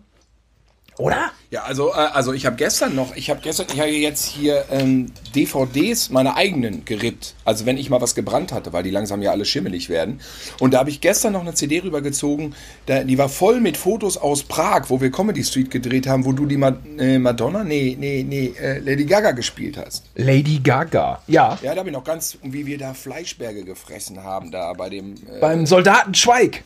[0.97, 1.31] Oder?
[1.49, 4.65] Ja, also, äh, also ich habe gestern noch, ich habe gestern, ich habe jetzt hier
[4.71, 7.33] ähm, DVDs, meine eigenen, gerippt.
[7.45, 10.21] Also wenn ich mal was gebrannt hatte, weil die langsam ja alle schimmelig werden.
[10.59, 12.55] Und da habe ich gestern noch eine CD rübergezogen,
[12.85, 16.33] da, die war voll mit Fotos aus Prag, wo wir Comedy Street gedreht haben, wo
[16.33, 20.05] du die Ma äh, Madonna, nee, nee, nee, äh, Lady Gaga gespielt hast.
[20.15, 21.21] Lady Gaga.
[21.27, 21.57] Ja.
[21.61, 25.15] Ja, da habe ich noch ganz, wie wir da Fleischberge gefressen haben, da bei dem,
[25.15, 26.63] äh, Beim Soldaten Schweig.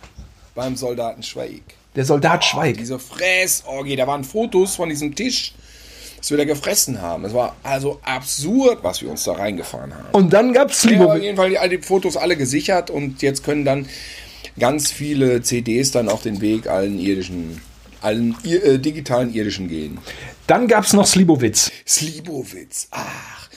[0.55, 1.61] beim Soldaten Schweig.
[1.95, 2.77] Der Soldat Schweig.
[2.77, 5.53] Diese Fressorgie, da waren Fotos von diesem Tisch,
[6.17, 7.23] das wir da gefressen haben.
[7.25, 10.05] Es war also absurd, was wir uns da reingefahren haben.
[10.11, 11.11] Und dann gab's Ja, Liebe.
[11.13, 13.87] auf jeden Fall die, die Fotos alle gesichert und jetzt können dann
[14.59, 17.61] ganz viele CDs dann auf den Weg allen irdischen,
[18.01, 19.97] allen ir- äh, digitalen irdischen gehen.
[20.47, 21.71] Dann gab's noch Slibowitz.
[21.87, 23.49] Slibowitz, ach,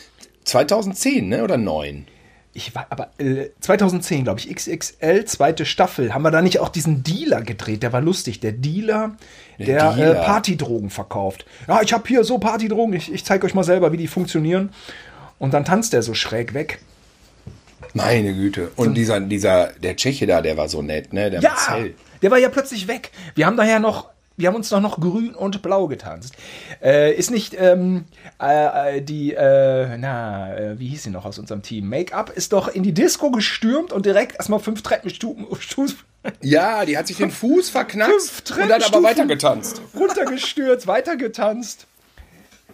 [0.44, 2.06] 2010, ne, oder 9?
[2.54, 6.12] Ich war aber äh, 2010, glaube ich, XXL, zweite Staffel.
[6.12, 7.82] Haben wir da nicht auch diesen Dealer gedreht?
[7.82, 8.40] Der war lustig.
[8.40, 9.16] Der Dealer,
[9.58, 10.22] der, Dealer.
[10.22, 11.44] Äh, Partydrogen verkauft.
[11.68, 12.94] Ja, ich habe hier so Partydrogen.
[12.94, 14.70] Ich, ich zeige euch mal selber, wie die funktionieren.
[15.38, 16.80] Und dann tanzt er so schräg weg.
[17.94, 18.70] Meine Güte.
[18.76, 21.94] Und dieser, dieser, der Tscheche da, der war so nett, ne, der Ja, Marcel.
[22.22, 23.12] der war ja plötzlich weg.
[23.34, 26.34] Wir haben daher noch, wir haben uns doch noch grün und blau getanzt.
[26.82, 28.04] Äh, ist nicht ähm,
[28.40, 31.88] äh, äh, die, äh, na, äh, wie hieß sie noch aus unserem Team?
[31.88, 35.98] Make-up ist doch in die Disco gestürmt und direkt erstmal fünf Treppenstufen Stufen
[36.40, 38.12] Ja, die hat sich den Fuß verknackt
[38.50, 39.82] und hat aber weitergetanzt.
[39.98, 41.86] runtergestürzt, weitergetanzt.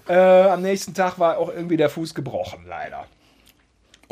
[0.07, 3.07] Äh, am nächsten Tag war auch irgendwie der Fuß gebrochen, leider.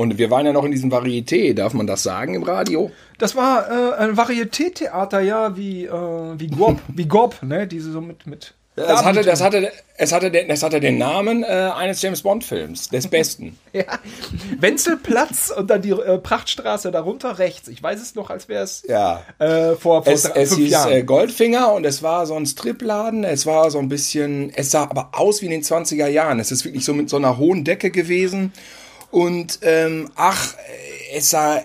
[0.02, 2.90] Und wir waren ja noch in diesem Varieté, darf man das sagen im Radio?
[3.18, 5.90] Das war äh, ein Varieté-Theater, ja, wie, äh,
[6.38, 10.30] wie Gob, wie Gob, ne, diese so mit, mit Das hatte, das hatte, es hatte,
[10.32, 13.56] den, es hatte den Namen äh, eines James Bond Films, des Besten.
[13.72, 13.84] Ja.
[14.58, 17.68] Wenzelplatz und dann die äh, Prachtstraße darunter rechts.
[17.68, 19.22] Ich weiß es noch, als wäre es Ja.
[19.38, 20.92] äh, vor, vor Es, drei- es fünf hieß Jahren.
[20.92, 23.24] äh, Goldfinger und es war so ein Stripladen.
[23.24, 26.38] Es war so ein bisschen, es sah aber aus wie in den 20er Jahren.
[26.40, 28.52] Es ist wirklich so mit so einer hohen Decke gewesen.
[29.12, 30.54] Und ähm, ach,
[31.14, 31.64] es sah äh,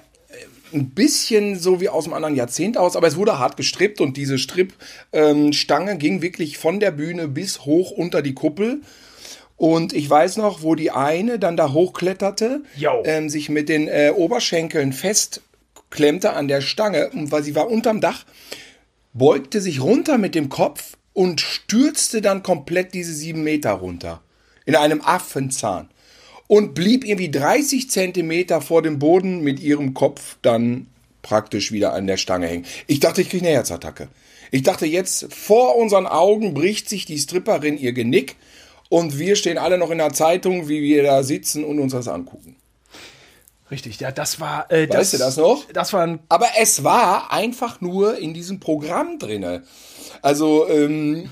[0.74, 4.18] ein bisschen so wie aus einem anderen Jahrzehnt aus, aber es wurde hart gestrippt und
[4.18, 8.82] diese Strippstange ging wirklich von der Bühne bis hoch unter die Kuppel.
[9.56, 12.64] Und ich weiß noch, wo die eine dann da hochkletterte,
[13.06, 18.26] ähm, sich mit den äh, Oberschenkeln festklemmte an der Stange, weil sie war unterm Dach,
[19.14, 24.22] beugte sich runter mit dem Kopf und stürzte dann komplett diese sieben Meter runter.
[24.66, 25.90] In einem Affenzahn.
[26.48, 30.88] Und blieb irgendwie 30 Zentimeter vor dem Boden mit ihrem Kopf dann
[31.22, 32.66] praktisch wieder an der Stange hängen.
[32.88, 34.08] Ich dachte, ich kriege eine Herzattacke.
[34.52, 38.38] Ich dachte, jetzt vor unseren Augen bricht sich die Stripperin ihr Genick
[38.90, 42.08] und wir stehen alle noch in der Zeitung, wie wir da sitzen und uns das
[42.08, 42.56] angucken.
[43.70, 44.72] Richtig, ja, das war.
[44.72, 45.66] Äh, Weißt du das noch?
[45.74, 46.20] Das war ein.
[46.30, 49.64] Aber es war einfach nur in diesem Programm drinne.
[50.22, 51.30] Also, ähm,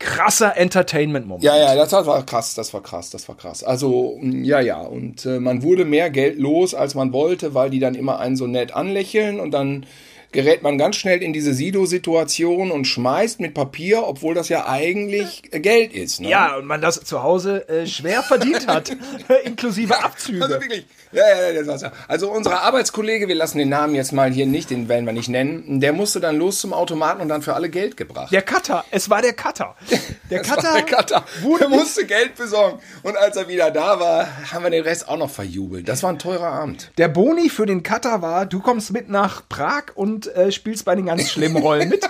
[0.00, 1.44] Krasser Entertainment-Moment.
[1.44, 3.62] ja, ja, das war krass, das war krass, das war krass.
[3.62, 7.68] Also, mm, ja, ja, und äh, man wurde mehr Geld los, als man wollte, weil
[7.68, 9.84] die dann immer einen so nett anlächeln und dann
[10.32, 15.42] gerät man ganz schnell in diese Sido-Situation und schmeißt mit Papier, obwohl das ja eigentlich
[15.50, 16.20] Geld ist.
[16.20, 16.30] Ne?
[16.30, 18.96] Ja, und man das zu Hause äh, schwer verdient hat,
[19.44, 20.42] inklusive Abzüge.
[20.42, 20.86] Also wirklich.
[21.12, 21.92] Ja, ja, ja, das war's ja.
[22.06, 25.28] Also unser Arbeitskollege, wir lassen den Namen jetzt mal hier nicht, den werden wir nicht
[25.28, 28.30] nennen, der musste dann los zum Automaten und dann für alle Geld gebracht.
[28.30, 29.74] Der Cutter, es war der Cutter.
[30.30, 31.24] Der Cutter, der Cutter.
[31.40, 32.78] wurde Der musste Geld besorgen.
[33.02, 35.88] Und als er wieder da war, haben wir den Rest auch noch verjubelt.
[35.88, 36.92] Das war ein teurer Abend.
[36.98, 40.84] Der Boni für den Cutter war, du kommst mit nach Prag und und äh, spielst
[40.84, 42.04] bei den ganz schlimmen Rollen mit.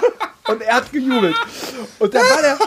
[0.48, 1.36] und er hat gejubelt.
[1.98, 2.58] Und dann war der,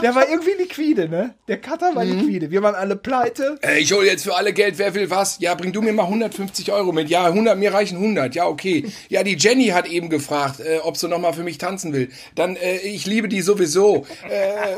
[0.00, 1.34] der war irgendwie liquide, ne?
[1.48, 2.50] Der Cutter war liquide.
[2.50, 3.58] Wir waren alle pleite.
[3.62, 5.38] Äh, ich hole jetzt für alle Geld, wer will was?
[5.40, 7.08] Ja, bring du mir mal 150 Euro mit.
[7.10, 8.34] Ja, 100, mir reichen 100.
[8.34, 8.86] Ja, okay.
[9.08, 12.10] Ja, die Jenny hat eben gefragt, äh, ob sie noch mal für mich tanzen will.
[12.34, 14.06] Dann, äh, ich liebe die sowieso.
[14.28, 14.76] Äh,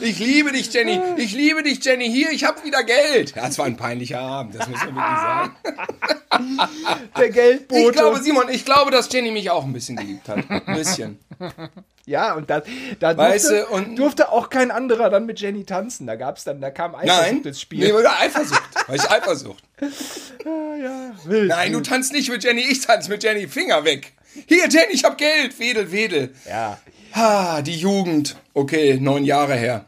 [0.00, 1.00] ich liebe dich, Jenny.
[1.16, 2.10] Ich liebe dich, Jenny.
[2.10, 3.34] Hier, ich hab wieder Geld.
[3.34, 5.56] Ja, es war ein peinlicher Abend, das muss man wirklich sagen.
[7.18, 7.80] Der Geldbote.
[7.80, 10.38] Ich glaube, Simon, ich glaube, dass Jenny mich auch ein bisschen geliebt hat.
[10.48, 11.18] Ein bisschen.
[12.06, 12.62] Ja, und da,
[13.00, 16.06] da durfte, du, und- durfte auch kein anderer dann mit Jenny tanzen.
[16.06, 17.84] Da gab's dann, da kam Eifersucht Nein, ins Spiel.
[17.86, 18.62] nee, war Eifersucht.
[18.88, 19.64] War ich Eifersucht.
[20.44, 21.48] ja, wild.
[21.48, 23.48] Nein, du tanzt nicht mit Jenny, ich tanze mit Jenny.
[23.48, 24.12] Finger weg.
[24.46, 25.58] Hier, Jenny, ich hab Geld.
[25.58, 26.34] Wedel, wedel.
[26.48, 26.78] Ja,
[27.12, 28.36] Ah, die Jugend.
[28.54, 29.86] Okay, neun Jahre her.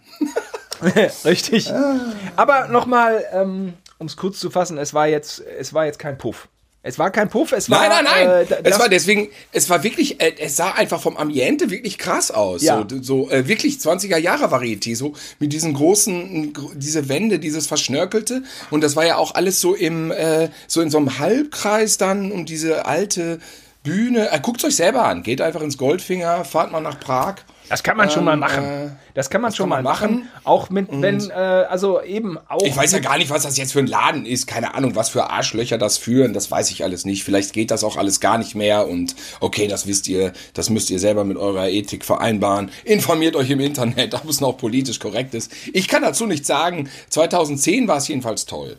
[1.25, 1.71] richtig.
[1.73, 2.01] Ah.
[2.37, 6.19] Aber nochmal, ähm, um es kurz zu fassen, es war jetzt, es war jetzt kein
[6.19, 6.49] Puff.
[6.89, 7.87] Es war kein Puff, es war.
[7.87, 8.47] Nein, nein, nein.
[8.51, 12.31] Äh, es war deswegen, es war wirklich, äh, es sah einfach vom Ambiente wirklich krass
[12.31, 12.63] aus.
[12.63, 12.87] Ja.
[12.89, 17.67] So, so äh, wirklich 20er Jahre Varieté, so mit diesen großen, gro- diese Wände, dieses
[17.67, 18.43] Verschnörkelte.
[18.71, 22.33] Und das war ja auch alles so im, äh, so in so einem Halbkreis dann
[22.33, 23.39] um diese alte
[23.83, 24.31] Bühne.
[24.33, 25.23] Äh, Guckt euch selber an.
[25.23, 27.37] Geht einfach ins Goldfinger, fahrt mal nach Prag.
[27.69, 28.65] Das kann man schon mal Ähm, machen.
[28.65, 30.15] äh, das kann man schon mal kann man machen.
[30.21, 30.29] machen.
[30.45, 32.63] Auch mit, wenn, äh, also eben auch.
[32.63, 34.47] Ich weiß ja gar nicht, was das jetzt für ein Laden ist.
[34.47, 36.33] Keine Ahnung, was für Arschlöcher das führen.
[36.33, 37.25] Das weiß ich alles nicht.
[37.25, 38.87] Vielleicht geht das auch alles gar nicht mehr.
[38.89, 42.71] Und okay, das wisst ihr, das müsst ihr selber mit eurer Ethik vereinbaren.
[42.85, 45.51] Informiert euch im Internet, ob es noch politisch korrekt ist.
[45.73, 46.89] Ich kann dazu nichts sagen.
[47.11, 48.77] 2010 war es jedenfalls toll.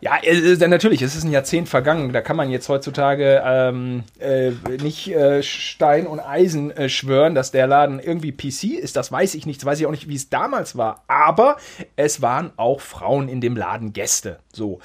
[0.00, 2.12] Ja, äh, äh, natürlich, es ist ein Jahrzehnt vergangen.
[2.12, 4.50] Da kann man jetzt heutzutage ähm, äh,
[4.82, 8.96] nicht äh, Stein und Eisen äh, schwören, dass der Laden irgendwie PC ist.
[8.96, 9.60] Das weiß ich nicht.
[9.60, 11.04] Das weiß ich auch nicht, wie es damals war.
[11.06, 11.56] Aber
[11.96, 14.38] es waren auch Frauen in dem Laden Gäste.
[14.52, 14.80] So.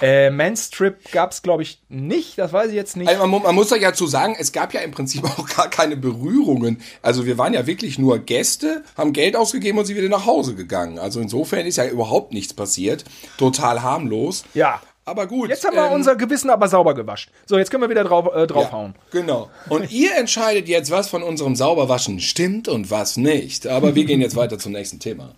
[0.00, 2.38] Äh, Manstrip gab es, glaube ich, nicht.
[2.38, 3.08] Das weiß ich jetzt nicht.
[3.08, 5.68] Also man, man muss doch ja zu sagen, es gab ja im Prinzip auch gar
[5.68, 6.80] keine Berührungen.
[7.02, 10.54] Also wir waren ja wirklich nur Gäste, haben Geld ausgegeben und sind wieder nach Hause
[10.54, 10.98] gegangen.
[10.98, 13.04] Also insofern ist ja überhaupt nichts passiert.
[13.36, 14.44] Total harmlos.
[14.54, 14.80] Ja.
[15.06, 15.50] Aber gut.
[15.50, 17.30] Jetzt haben wir ähm, unser Gewissen aber sauber gewascht.
[17.44, 18.94] So, jetzt können wir wieder drauf, äh, draufhauen.
[19.12, 19.50] Ja, genau.
[19.68, 23.66] Und ihr entscheidet jetzt, was von unserem Sauberwaschen stimmt und was nicht.
[23.66, 25.34] Aber wir gehen jetzt weiter zum nächsten Thema.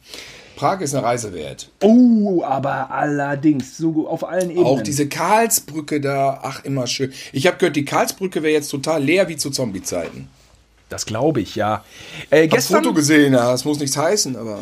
[0.57, 1.69] Prag ist eine Reise wert.
[1.83, 4.67] Oh, aber allerdings, so auf allen Ebenen.
[4.67, 7.13] Auch diese Karlsbrücke da, ach, immer schön.
[7.33, 10.29] Ich habe gehört, die Karlsbrücke wäre jetzt total leer wie zu Zombie-Zeiten.
[10.89, 11.85] das glaube ich, ja.
[12.31, 14.61] Äh, gestern, Foto gesehen, ja, das muss nichts heißen, aber.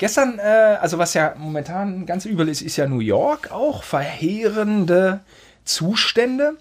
[0.00, 5.20] Gestern, äh, also was ja momentan ganz übel ist, ist ja New York auch verheerende
[5.66, 6.56] Zustände.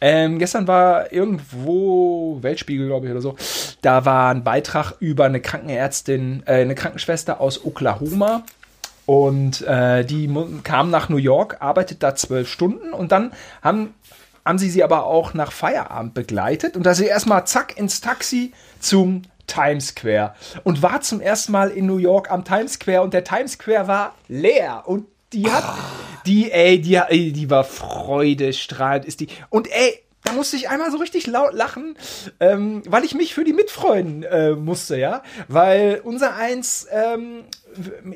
[0.00, 3.34] Ähm, gestern war irgendwo Weltspiegel, glaube ich, oder so.
[3.82, 8.44] Da war ein Beitrag über eine Krankenärztin, äh, eine Krankenschwester aus Oklahoma.
[9.06, 13.92] Und äh, die kam nach New York, arbeitet da zwölf Stunden und dann haben,
[14.44, 18.52] haben sie sie aber auch nach Feierabend begleitet und da sie erstmal zack ins Taxi
[18.78, 23.14] zum Times Square und war zum ersten Mal in New York am Times Square und
[23.14, 25.64] der Times Square war leer und die hat,
[26.26, 29.28] die, ey, die, ey, die war freudestrahlend, ist die.
[29.50, 31.96] Und ey, da musste ich einmal so richtig laut lachen,
[32.40, 35.22] ähm, weil ich mich für die mitfreuen äh, musste, ja.
[35.48, 37.44] Weil unser Eins, ähm,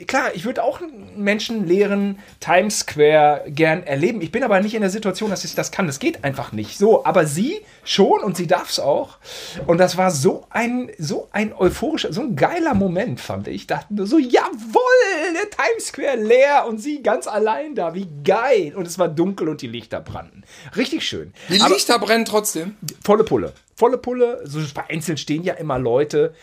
[0.07, 4.21] klar, ich würde auch einen menschenleeren Times Square gern erleben.
[4.23, 5.87] Ich bin aber nicht in der Situation, dass ich das kann.
[5.87, 6.79] Das geht einfach nicht.
[6.79, 9.19] So, aber sie schon und sie darf es auch.
[9.67, 13.55] Und das war so ein, so ein euphorischer, so ein geiler Moment, fand ich.
[13.57, 17.95] Ich dachte nur so, jawohl, der Times Square leer und sie ganz allein da.
[17.95, 18.75] Wie geil.
[18.77, 20.45] Und es war dunkel und die Lichter brannten.
[20.77, 21.33] Richtig schön.
[21.49, 22.77] Die Aber- Lichter brennen trotzdem.
[23.05, 23.53] Volle Pulle.
[23.79, 24.41] Volle Pulle.
[24.43, 26.35] So vereinzelt stehen ja immer Leute.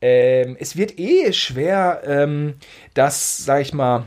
[0.00, 2.54] Ähm, es wird eh schwer, ähm,
[2.94, 4.06] das, sag ich mal,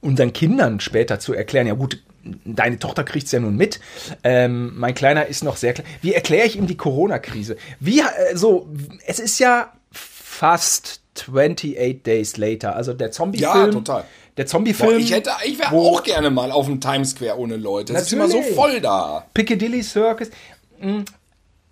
[0.00, 1.68] unseren Kindern später zu erklären.
[1.68, 2.02] Ja, gut.
[2.44, 3.78] Deine Tochter kriegt es ja nun mit.
[4.24, 5.86] Ähm, mein Kleiner ist noch sehr klein.
[6.02, 7.56] Wie erkläre ich ihm die Corona-Krise?
[7.78, 8.68] Wie, äh, so,
[9.06, 12.74] es ist ja fast 28 Days Later.
[12.74, 13.66] Also der Zombie-Film.
[13.66, 14.04] Ja, total.
[14.36, 14.98] Der Zombie-Film.
[14.98, 17.92] ich hätte, ich wäre auch gerne mal auf dem Times Square ohne Leute.
[17.92, 18.56] Das ist immer so Natürlich.
[18.56, 19.24] voll da.
[19.34, 20.30] Piccadilly Circus.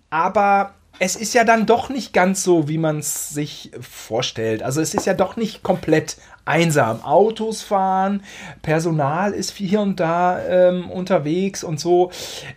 [0.09, 4.61] Aber es ist ja dann doch nicht ganz so, wie man es sich vorstellt.
[4.61, 7.03] Also es ist ja doch nicht komplett einsam.
[7.03, 8.23] Autos fahren,
[8.61, 12.11] Personal ist hier und da ähm, unterwegs und so.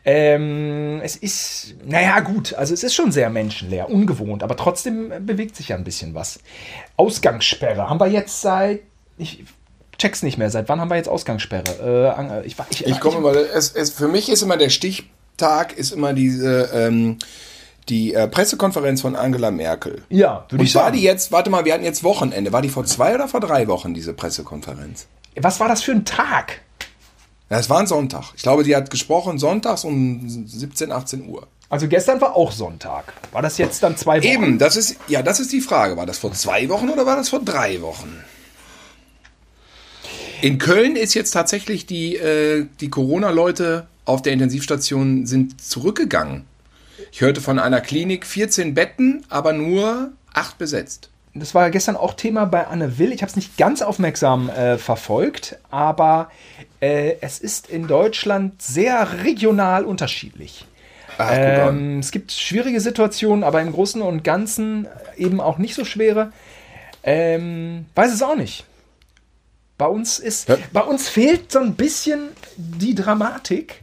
[0.04, 5.54] Ähm, es ist, naja gut, also es ist schon sehr menschenleer, ungewohnt, aber trotzdem bewegt
[5.54, 6.40] sich ja ein bisschen was.
[6.96, 8.80] Ausgangssperre haben wir jetzt seit,
[9.18, 9.44] ich
[9.98, 12.42] check's nicht mehr, seit wann haben wir jetzt Ausgangssperre?
[12.42, 14.70] Äh, ich, ich, Ich komme mal, es, es, für mich ist immer der
[15.36, 17.18] Stichtag, ist immer diese, ähm,
[17.88, 20.02] die äh, Pressekonferenz von Angela Merkel.
[20.08, 20.96] Ja, würde Und ich war sagen.
[20.96, 22.52] die jetzt, warte mal, wir hatten jetzt Wochenende.
[22.52, 25.06] War die vor zwei oder vor drei Wochen, diese Pressekonferenz?
[25.40, 26.60] Was war das für ein Tag?
[27.50, 28.32] Ja, es war ein Sonntag.
[28.36, 31.46] Ich glaube, die hat gesprochen sonntags um 17, 18 Uhr.
[31.68, 33.12] Also gestern war auch Sonntag.
[33.32, 34.26] War das jetzt dann zwei Wochen?
[34.26, 35.96] Eben, das ist, ja, das ist die Frage.
[35.96, 38.22] War das vor zwei Wochen oder war das vor drei Wochen?
[40.42, 46.44] In Köln ist jetzt tatsächlich die, äh, die Corona-Leute auf der Intensivstation sind zurückgegangen.
[47.10, 51.10] Ich hörte von einer Klinik 14 Betten, aber nur acht besetzt.
[51.34, 53.12] Das war gestern auch Thema bei Anne Will.
[53.12, 56.30] Ich habe es nicht ganz aufmerksam äh, verfolgt, aber
[56.80, 60.66] äh, es ist in Deutschland sehr regional unterschiedlich.
[61.18, 61.30] Ach.
[61.32, 64.86] Ähm, es gibt schwierige Situationen, aber im Großen und Ganzen
[65.16, 66.32] eben auch nicht so schwere.
[67.02, 68.64] Ähm, weiß es auch nicht.
[69.78, 70.56] Bei uns ist, Ja.
[70.72, 73.82] bei uns fehlt so ein bisschen die Dramatik,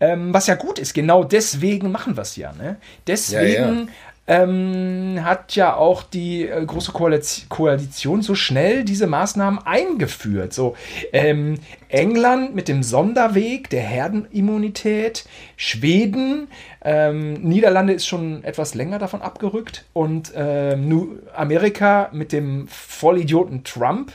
[0.00, 0.94] ähm, was ja gut ist.
[0.94, 2.52] Genau deswegen machen wir es ja.
[2.52, 2.76] Ne?
[3.06, 3.88] Deswegen
[4.28, 10.52] Ähm, hat ja auch die äh, große Koalition, Koalition so schnell diese Maßnahmen eingeführt.
[10.52, 10.74] So
[11.12, 16.48] ähm, England mit dem Sonderweg der Herdenimmunität, Schweden,
[16.82, 24.10] ähm, Niederlande ist schon etwas länger davon abgerückt und Nu- Amerika mit dem Vollidioten Trump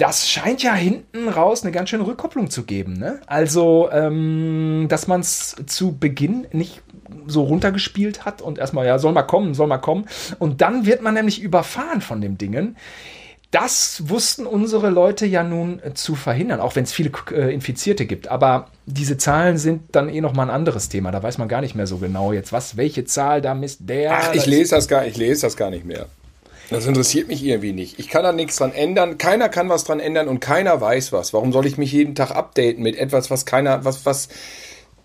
[0.00, 2.94] das scheint ja hinten raus eine ganz schöne Rückkopplung zu geben.
[2.94, 3.20] Ne?
[3.26, 6.82] Also, ähm, dass man es zu Beginn nicht
[7.26, 10.06] so runtergespielt hat und erstmal, ja, soll mal kommen, soll mal kommen.
[10.38, 12.76] Und dann wird man nämlich überfahren von dem Dingen.
[13.50, 18.28] Das wussten unsere Leute ja nun zu verhindern, auch wenn es viele äh, Infizierte gibt.
[18.28, 21.10] Aber diese Zahlen sind dann eh noch mal ein anderes Thema.
[21.10, 24.12] Da weiß man gar nicht mehr so genau jetzt, was, welche Zahl da misst der.
[24.12, 26.06] Ach, ich lese das gar, ich lese das gar nicht mehr.
[26.70, 27.98] Das interessiert mich irgendwie nicht.
[27.98, 29.18] Ich kann da nichts dran ändern.
[29.18, 31.32] Keiner kann was dran ändern und keiner weiß was.
[31.32, 34.28] Warum soll ich mich jeden Tag updaten mit etwas, was keiner, was, was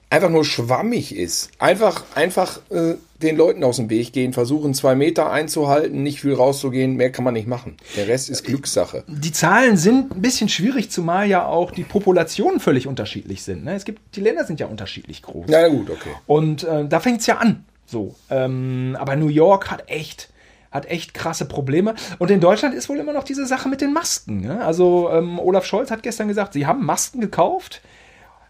[0.09, 1.49] einfach nur schwammig ist?
[1.59, 6.33] Einfach, einfach äh, den Leuten aus dem Weg gehen, versuchen zwei Meter einzuhalten, nicht viel
[6.33, 6.95] rauszugehen.
[6.95, 7.77] Mehr kann man nicht machen.
[7.95, 9.03] Der Rest ist Glückssache.
[9.07, 13.63] Die Zahlen sind ein bisschen schwierig, zumal ja auch die Populationen völlig unterschiedlich sind.
[13.63, 13.73] Ne?
[13.75, 15.45] Es gibt, die Länder sind ja unterschiedlich groß.
[15.49, 16.11] Na gut, okay.
[16.27, 17.65] Und äh, da fängt es ja an.
[17.85, 18.15] So.
[18.29, 20.29] Ähm, aber New York hat echt,
[20.75, 21.95] hat echt krasse Probleme.
[22.19, 24.41] Und in Deutschland ist wohl immer noch diese Sache mit den Masken.
[24.41, 24.63] Ne?
[24.63, 27.81] Also ähm, Olaf Scholz hat gestern gesagt, sie haben Masken gekauft,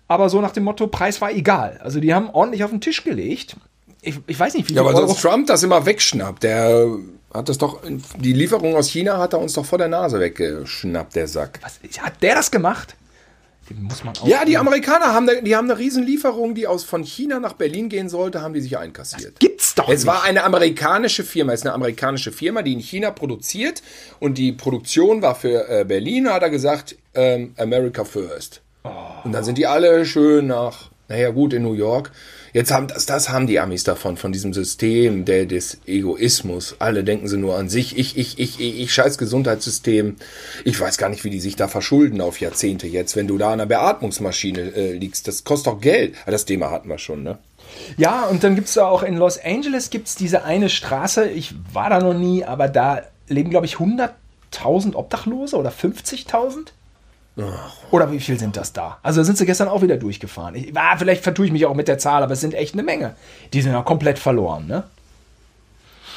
[0.08, 1.80] aber so nach dem Motto, Preis war egal.
[1.84, 3.56] Also die haben ordentlich auf den Tisch gelegt.
[4.02, 6.44] Ich, ich weiß nicht, wie Ja, aber Euro- sonst Trump das immer wegschnappt.
[6.44, 6.88] Der
[7.34, 7.82] hat das doch,
[8.18, 11.60] die Lieferung aus China hat er uns doch vor der Nase weggeschnappt, der Sack.
[11.64, 12.96] Was, hat der das gemacht?
[13.69, 14.28] Den muss man auch.
[14.28, 17.89] Ja, die Amerikaner haben, eine- die haben eine Riesenlieferung, die aus von China nach Berlin
[17.89, 19.39] gehen sollte, haben die sich einkassiert.
[19.39, 20.06] Gibt's doch Es nicht.
[20.08, 23.82] war eine amerikanische Firma, es ist eine amerikanische Firma, die in China produziert
[24.19, 28.62] und die Produktion war für äh, Berlin, da hat er gesagt, ähm, America first.
[29.23, 32.12] Und dann sind die alle schön nach, naja gut, in New York.
[32.56, 36.78] Jetzt haben das, das haben die Amis davon, von diesem System der, des Egoismus.
[36.80, 37.98] Alle denken sie nur an sich.
[37.98, 40.15] Ich, ich, ich, ich, ich scheiß Gesundheitssystem.
[40.63, 43.48] Ich weiß gar nicht, wie die sich da verschulden auf Jahrzehnte jetzt, wenn du da
[43.48, 45.28] an einer Beatmungsmaschine äh, liegst.
[45.28, 46.15] Das kostet doch Geld.
[46.26, 47.39] Ah, Das Thema hatten wir schon, ne?
[47.98, 51.56] Ja, und dann gibt es da auch in Los Angeles gibt's diese eine Straße, ich
[51.74, 56.68] war da noch nie, aber da leben, glaube ich, 100.000 Obdachlose oder 50.000?
[57.91, 58.98] Oder wie viel sind das da?
[59.04, 60.56] Also da sind sie gestern auch wieder durchgefahren.
[60.56, 62.84] Ich, ah, vielleicht vertue ich mich auch mit der Zahl, aber es sind echt eine
[62.84, 63.15] Menge.
[63.52, 64.84] Die sind ja komplett verloren, ne?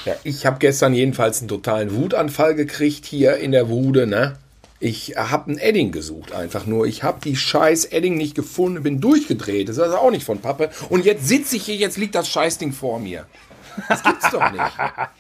[0.04, 4.36] Ja, ich habe gestern jedenfalls einen totalen Wutanfall gekriegt hier in der Wude, ne?
[4.80, 6.86] Ich habe ein Edding gesucht, einfach nur.
[6.86, 9.68] Ich habe die scheiß Edding nicht gefunden, bin durchgedreht.
[9.68, 10.70] Das ist also auch nicht von Pappe.
[10.88, 13.26] Und jetzt sitze ich hier, jetzt liegt das Scheißding vor mir.
[13.88, 14.62] Das gibt's doch nicht.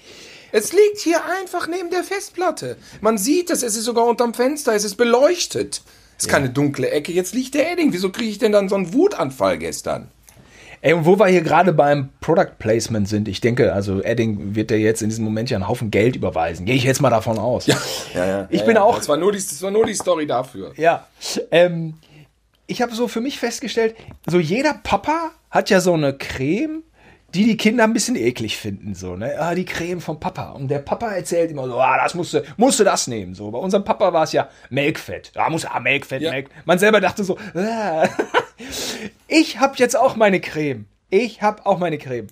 [0.52, 2.76] Es liegt hier einfach neben der Festplatte.
[3.00, 5.82] Man sieht es, es ist sogar unterm Fenster, es ist beleuchtet.
[6.16, 7.92] Es ist keine dunkle Ecke, jetzt liegt der Edding.
[7.92, 10.08] Wieso kriege ich denn dann so einen Wutanfall gestern?
[10.80, 14.70] Ey, und wo wir hier gerade beim Product Placement sind, ich denke, also Edding wird
[14.70, 16.66] dir jetzt in diesem Moment ja einen Haufen Geld überweisen.
[16.66, 17.66] Gehe ich jetzt mal davon aus.
[17.66, 17.76] Ja,
[18.14, 18.46] ja.
[18.50, 18.82] Ich ja, bin ja.
[18.82, 20.72] auch- Das war, nur die, das war nur die Story dafür.
[20.76, 21.06] Ja.
[21.50, 21.94] Ähm,
[22.68, 26.82] ich habe so für mich festgestellt, so jeder Papa hat ja so eine Creme,
[27.34, 28.94] die die Kinder ein bisschen eklig finden.
[28.94, 29.34] So, ne?
[29.38, 30.50] Ah, die Creme vom Papa.
[30.52, 33.34] Und der Papa erzählt immer so, ah, das musst du, musst du das nehmen.
[33.34, 35.32] So, bei unserem Papa war es ja Melkfett.
[35.34, 36.30] Da muss ah, Melkfett, Ja.
[36.30, 36.48] Melk.
[36.64, 38.08] Man selber dachte so, ah.
[39.28, 40.86] ich habe jetzt auch meine Creme.
[41.10, 42.28] Ich habe auch meine Creme.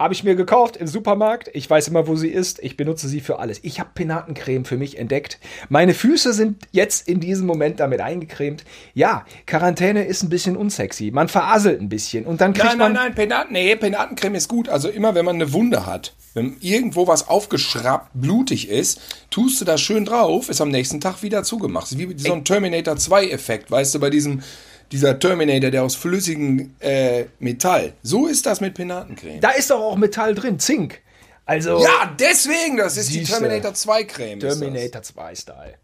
[0.00, 1.50] Habe ich mir gekauft im Supermarkt.
[1.52, 2.58] Ich weiß immer, wo sie ist.
[2.62, 3.60] Ich benutze sie für alles.
[3.62, 5.38] Ich habe Penatencreme für mich entdeckt.
[5.68, 8.64] Meine Füße sind jetzt in diesem Moment damit eingecremt.
[8.94, 11.10] Ja, Quarantäne ist ein bisschen unsexy.
[11.10, 13.02] Man veraselt ein bisschen und dann kriegt Nein, nein, man.
[13.02, 14.70] nein, Penaten, nee, Penatencreme ist gut.
[14.70, 19.66] Also immer, wenn man eine Wunde hat, wenn irgendwo was aufgeschraubt, blutig ist, tust du
[19.66, 21.98] das schön drauf, ist am nächsten Tag wieder zugemacht.
[21.98, 24.40] Wie so ein Terminator 2 Effekt, weißt du, bei diesem,
[24.92, 27.92] dieser Terminator, der aus flüssigem äh, Metall.
[28.02, 29.40] So ist das mit Penatencreme.
[29.40, 31.00] Da ist doch auch Metall drin, Zink.
[31.46, 33.24] Also ja, deswegen, das ist die.
[33.24, 34.40] Terminator 2 Creme.
[34.40, 35.74] Terminator 2 Style.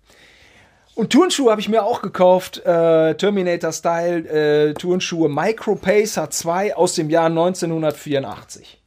[0.94, 2.64] Und Turnschuhe habe ich mir auch gekauft.
[2.64, 8.80] Äh, Terminator Style äh, Turnschuhe Micro Pacer 2 aus dem Jahr 1984.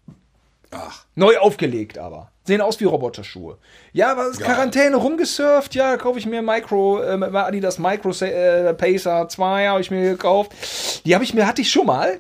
[0.72, 1.06] Ach.
[1.16, 2.32] Neu aufgelegt aber.
[2.50, 3.60] Sehen aus wie Roboterschuhe.
[3.94, 4.48] Ja, was Geil.
[4.48, 5.76] Quarantäne rumgesurft.
[5.76, 10.52] Ja, kaufe ich mir Micro, äh, Adidas Micro äh, Pacer 2 habe ich mir gekauft.
[11.06, 12.20] Die habe ich mir, hatte ich schon mal.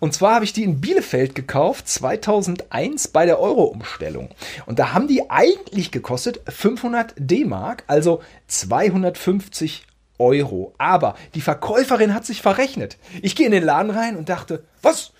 [0.00, 4.30] Und zwar habe ich die in Bielefeld gekauft, 2001 bei der Euro-Umstellung.
[4.66, 9.86] Und da haben die eigentlich gekostet 500 D-Mark, also 250
[10.18, 10.74] Euro.
[10.76, 12.98] Aber die Verkäuferin hat sich verrechnet.
[13.22, 15.12] Ich gehe in den Laden rein und dachte, was?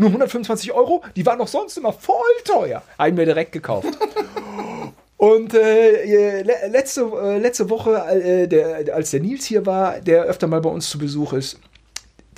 [0.00, 1.02] Nur 125 Euro?
[1.14, 2.82] Die waren doch sonst immer voll teuer.
[2.98, 3.86] Haben wir direkt gekauft.
[5.18, 10.22] Und äh, le- letzte, äh, letzte Woche, äh, der, als der Nils hier war, der
[10.22, 11.58] öfter mal bei uns zu Besuch ist,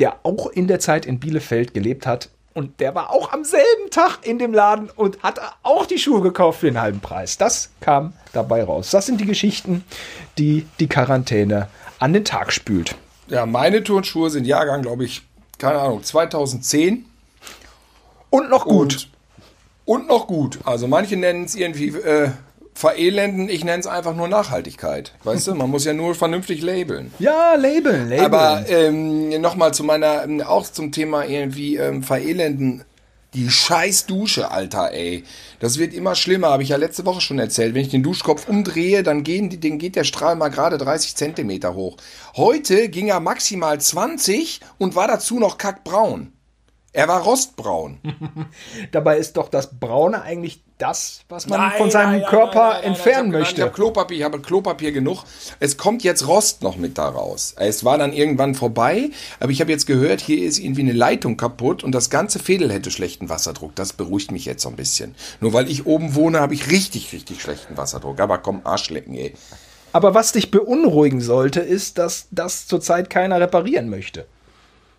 [0.00, 2.30] der auch in der Zeit in Bielefeld gelebt hat.
[2.54, 6.20] Und der war auch am selben Tag in dem Laden und hat auch die Schuhe
[6.20, 7.38] gekauft für den halben Preis.
[7.38, 8.90] Das kam dabei raus.
[8.90, 9.84] Das sind die Geschichten,
[10.36, 11.68] die die Quarantäne
[12.00, 12.96] an den Tag spült.
[13.28, 15.22] Ja, meine Turnschuhe sind Jahrgang, glaube ich,
[15.58, 17.06] keine Ahnung, 2010.
[18.32, 19.08] Und noch gut.
[19.84, 20.58] Und, und noch gut.
[20.64, 22.30] Also manche nennen es irgendwie äh,
[22.72, 25.12] verelenden, ich nenne es einfach nur Nachhaltigkeit.
[25.22, 27.12] Weißt du, man muss ja nur vernünftig labeln.
[27.18, 28.24] ja, Label, Label.
[28.24, 32.84] Aber ähm, nochmal zu meiner, ähm, auch zum Thema irgendwie ähm, verelenden.
[33.34, 35.24] Die scheiß Dusche, Alter, ey.
[35.60, 37.74] Das wird immer schlimmer, habe ich ja letzte Woche schon erzählt.
[37.74, 41.16] Wenn ich den Duschkopf umdrehe, dann gehen die, den geht der Strahl mal gerade 30
[41.16, 41.98] Zentimeter hoch.
[42.34, 46.32] Heute ging er maximal 20 und war dazu noch kackbraun.
[46.94, 47.98] Er war rostbraun.
[48.92, 53.40] Dabei ist doch das Braune eigentlich das, was man von seinem Körper entfernen ich hab,
[53.40, 53.54] möchte.
[53.56, 55.24] Ich habe Klopapier, ich habe Klopapier genug.
[55.58, 57.54] Es kommt jetzt Rost noch mit da raus.
[57.56, 61.38] Es war dann irgendwann vorbei, aber ich habe jetzt gehört, hier ist irgendwie eine Leitung
[61.38, 63.74] kaputt und das ganze Fädel hätte schlechten Wasserdruck.
[63.74, 65.14] Das beruhigt mich jetzt so ein bisschen.
[65.40, 68.20] Nur weil ich oben wohne, habe ich richtig, richtig schlechten Wasserdruck.
[68.20, 69.34] Aber komm, Arschlecken, ey.
[69.92, 74.26] Aber was dich beunruhigen sollte, ist, dass das zurzeit keiner reparieren möchte.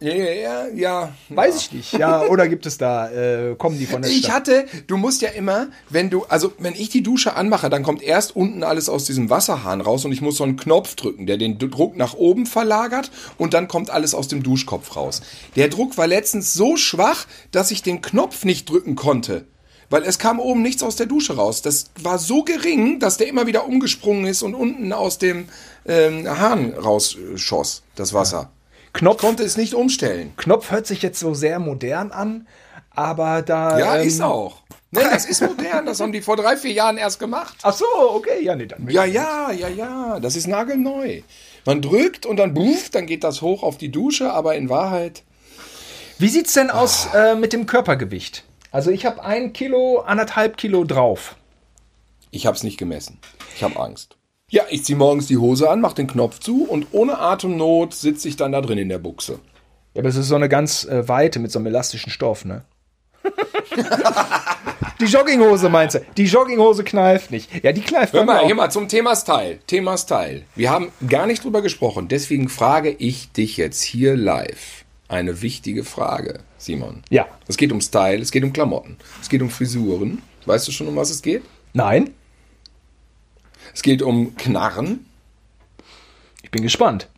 [0.04, 1.14] Ja, ja, ja.
[1.30, 1.94] Weiß ich nicht.
[1.94, 4.34] Ja, oder gibt es da, äh, kommen die von der Ich Stadt?
[4.34, 8.04] hatte, du musst ja immer, wenn du, also wenn ich die Dusche anmache, dann kommt
[8.04, 11.38] erst unten alles aus diesem Wasserhahn raus und ich muss so einen Knopf drücken, der
[11.38, 15.22] den Druck nach oben verlagert und dann kommt alles aus dem Duschkopf raus.
[15.56, 19.46] Der Druck war letztens so schwach, dass ich den Knopf nicht drücken konnte.
[19.90, 21.62] Weil es kam oben nichts aus der Dusche raus.
[21.62, 25.46] Das war so gering, dass der immer wieder umgesprungen ist und unten aus dem
[25.86, 28.52] ähm, Hahn rausschoss, das Wasser.
[28.94, 30.34] Knopf, Konnte es nicht umstellen.
[30.38, 32.48] Knopf hört sich jetzt so sehr modern an,
[32.92, 33.78] aber da.
[33.80, 34.62] Ja, ähm, ist auch.
[34.92, 35.86] Ne, das ist modern.
[35.86, 37.58] Das haben die vor drei, vier Jahren erst gemacht.
[37.64, 38.88] Ach so, okay, ja, nee, dann.
[38.90, 40.20] Ja, ja, ja, ja.
[40.20, 41.22] Das ist nagelneu.
[41.66, 45.24] Man drückt und dann buff, dann geht das hoch auf die Dusche, aber in Wahrheit.
[46.20, 48.44] Wie sieht's denn aus äh, mit dem Körpergewicht?
[48.72, 51.36] Also ich habe ein Kilo, anderthalb Kilo drauf.
[52.32, 53.20] Ich habe es nicht gemessen.
[53.56, 54.18] Ich habe Angst.
[54.54, 58.28] Ja, ich ziehe morgens die Hose an, mache den Knopf zu und ohne Atemnot sitze
[58.28, 59.40] ich dann da drin in der Buchse.
[59.96, 62.64] Ja, aber es ist so eine ganz äh, weite mit so einem elastischen Stoff, ne?
[65.02, 66.02] die Jogginghose meinst du?
[66.18, 67.50] Die Jogginghose kneift nicht.
[67.64, 68.46] Ja, die kneift Hör mal, auch.
[68.46, 69.58] hier mal zum Thema Style.
[69.66, 70.44] Thema Style.
[70.56, 74.86] Wir haben gar nicht drüber gesprochen, deswegen frage ich dich jetzt hier live.
[75.08, 77.02] Eine wichtige Frage, Simon.
[77.10, 77.26] Ja.
[77.48, 80.22] Es geht um Style, es geht um Klamotten, es geht um Frisuren.
[80.46, 81.42] Weißt du schon, um was es geht?
[81.74, 82.14] Nein?
[83.74, 85.06] Es geht um Knarren,
[86.42, 87.10] Ich bin gespannt.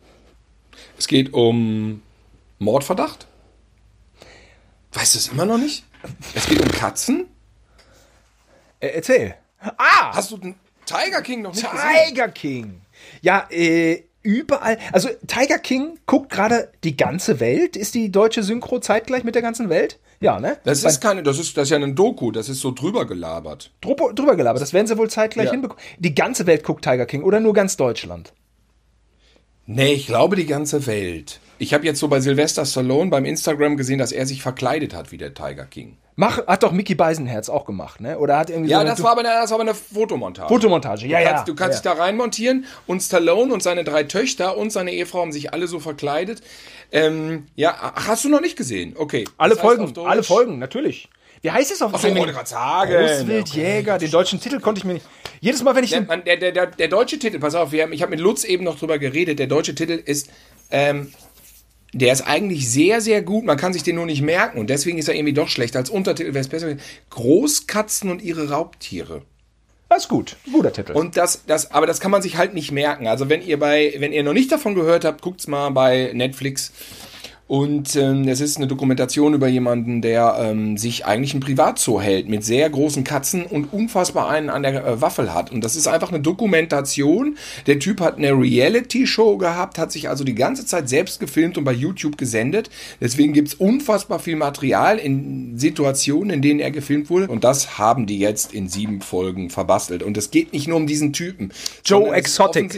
[0.98, 2.02] es geht um
[2.58, 3.26] Mordverdacht.
[4.92, 5.84] Weißt du es immer noch nicht?
[6.34, 7.26] Es geht um Katzen.
[8.80, 9.34] Äh, erzähl.
[9.60, 10.14] Ah!
[10.14, 10.54] Hast du den
[10.86, 11.90] Tiger King noch nicht gesehen?
[12.08, 12.80] Tiger King.
[13.20, 14.78] Ja, äh, überall.
[14.92, 17.76] Also Tiger King guckt gerade die ganze Welt.
[17.76, 19.98] Ist die deutsche Synchro zeitgleich mit der ganzen Welt?
[20.20, 20.56] Ja, ne?
[20.64, 23.70] Das ist keine, das ist, das ist ja ein Doku, das ist so drüber gelabert.
[23.80, 24.62] Drüber, drüber gelabert.
[24.62, 25.52] Das werden sie wohl zeitgleich Ja.
[25.52, 25.82] hinbekommen.
[25.98, 28.32] Die ganze Welt guckt Tiger King oder nur ganz Deutschland?
[29.66, 31.40] Nee, ich glaube die ganze Welt.
[31.58, 35.12] Ich habe jetzt so bei Sylvester Stallone beim Instagram gesehen, dass er sich verkleidet hat
[35.12, 35.96] wie der Tiger King.
[36.18, 38.18] Mach, hat doch Mickey Beisenherz auch gemacht, ne?
[38.18, 40.48] Oder hat irgendwie Ja, so eine das war aber eine, das war aber eine Fotomontage.
[40.48, 41.06] Fotomontage.
[41.06, 41.30] Ja, Du ja.
[41.32, 41.92] kannst, du kannst ja.
[41.92, 45.66] dich da reinmontieren und Stallone und seine drei Töchter und seine Ehefrau haben sich alle
[45.66, 46.40] so verkleidet.
[46.90, 48.94] Ähm, ja, ach, hast du noch nicht gesehen?
[48.96, 49.24] Okay.
[49.36, 51.08] alle Folgen, Deutsch- alle Folgen, natürlich.
[51.42, 52.92] Wie heißt es auf Ach so, wollte gerade sagen.
[52.92, 53.98] Großwildjäger.
[53.98, 55.06] Den deutschen Titel konnte ich mir nicht.
[55.40, 56.06] Jedes Mal, wenn ich Der, den.
[56.08, 58.44] man, der, der, der, der deutsche Titel, pass auf, wir haben, ich habe mit Lutz
[58.44, 60.30] eben noch drüber geredet, der deutsche Titel ist,
[60.70, 61.12] ähm,
[61.98, 64.98] der ist eigentlich sehr, sehr gut, man kann sich den nur nicht merken und deswegen
[64.98, 65.76] ist er irgendwie doch schlecht.
[65.76, 66.76] Als Untertitel wäre es besser.
[67.10, 69.22] Großkatzen und ihre Raubtiere.
[69.88, 70.36] Das ist gut.
[70.52, 70.92] Guter Titel.
[70.92, 73.06] Und das, das, aber das kann man sich halt nicht merken.
[73.06, 76.72] Also wenn ihr bei, wenn ihr noch nicht davon gehört habt, guckt's mal bei Netflix
[77.48, 82.28] Und ähm, es ist eine Dokumentation über jemanden, der ähm, sich eigentlich ein Privatzoo hält
[82.28, 85.52] mit sehr großen Katzen und unfassbar einen an der äh, Waffel hat.
[85.52, 87.38] Und das ist einfach eine Dokumentation.
[87.68, 91.62] Der Typ hat eine Reality-Show gehabt, hat sich also die ganze Zeit selbst gefilmt und
[91.62, 92.68] bei YouTube gesendet.
[93.00, 97.28] Deswegen gibt's unfassbar viel Material in Situationen, in denen er gefilmt wurde.
[97.28, 100.02] Und das haben die jetzt in sieben Folgen verbastelt.
[100.02, 101.52] Und es geht nicht nur um diesen Typen.
[101.84, 102.72] Joe Exotic.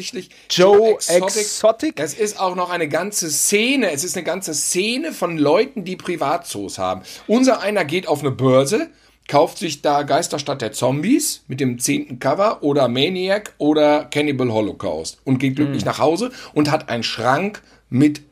[0.51, 1.37] Joe Exotic.
[1.41, 2.01] Exotic.
[2.01, 3.93] Es ist auch noch eine ganze Szene.
[3.93, 7.03] Es ist eine ganze Szene von Leuten, die Privatzoos haben.
[7.27, 8.91] Unser einer geht auf eine Börse,
[9.29, 15.19] kauft sich da Geisterstadt der Zombies mit dem zehnten Cover oder Maniac oder Cannibal Holocaust
[15.25, 15.89] und geht glücklich mhm.
[15.89, 18.23] nach Hause und hat einen Schrank mit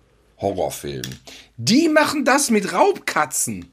[0.41, 1.19] Horrorfilmen.
[1.57, 3.71] Die machen das mit Raubkatzen.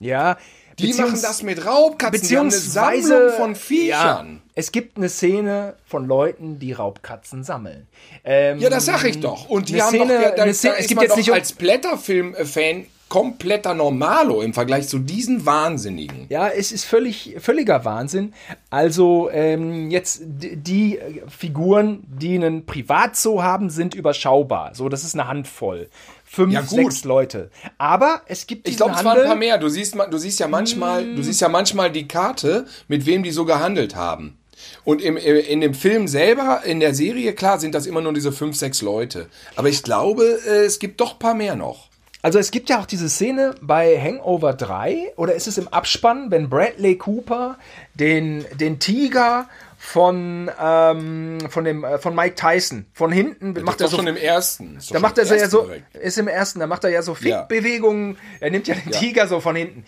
[0.00, 0.36] Ja,
[0.78, 2.20] die machen das mit Raubkatzen.
[2.20, 4.34] Beziehungsweise die Sammlung von Viechern.
[4.34, 7.86] Ja, es gibt eine Szene von Leuten, die Raubkatzen sammeln.
[8.24, 9.48] Ähm, ja, das sag ich doch.
[9.48, 13.74] Und die haben Szene, doch, da, da Szene, es gibt jetzt nicht als Blätterfilm-Fan kompletter
[13.74, 16.24] Normalo im Vergleich zu diesen Wahnsinnigen.
[16.30, 18.32] Ja, es ist völlig, völliger Wahnsinn.
[18.70, 20.98] Also ähm, jetzt die
[21.28, 24.74] Figuren, die einen Privatzoo haben, sind überschaubar.
[24.74, 25.90] So, das ist eine Handvoll
[26.32, 27.50] fünf, ja, sechs Leute.
[27.78, 29.58] Aber es gibt Ich glaube, es waren ein paar mehr.
[29.58, 31.16] Du siehst, du siehst ja manchmal, mm.
[31.16, 34.38] du siehst ja manchmal die Karte, mit wem die so gehandelt haben.
[34.84, 38.32] Und im, in dem Film selber, in der Serie, klar, sind das immer nur diese
[38.32, 39.26] fünf, sechs Leute.
[39.56, 41.88] Aber ich glaube, äh, es gibt doch ein paar mehr noch.
[42.22, 46.30] Also es gibt ja auch diese Szene bei Hangover 3, oder ist es im Abspann,
[46.30, 47.58] wenn Bradley Cooper
[47.94, 49.48] den, den Tiger
[49.84, 52.86] von, ähm, von, dem, äh, von Mike Tyson.
[52.92, 53.96] Von hinten das macht er so.
[53.96, 54.78] schon im ersten.
[54.90, 58.12] Da macht er ja so, ist im ersten, da macht er ja so Fickbewegungen.
[58.12, 58.16] Ja.
[58.40, 58.98] Er nimmt ja den ja.
[58.98, 59.84] Tiger so von hinten.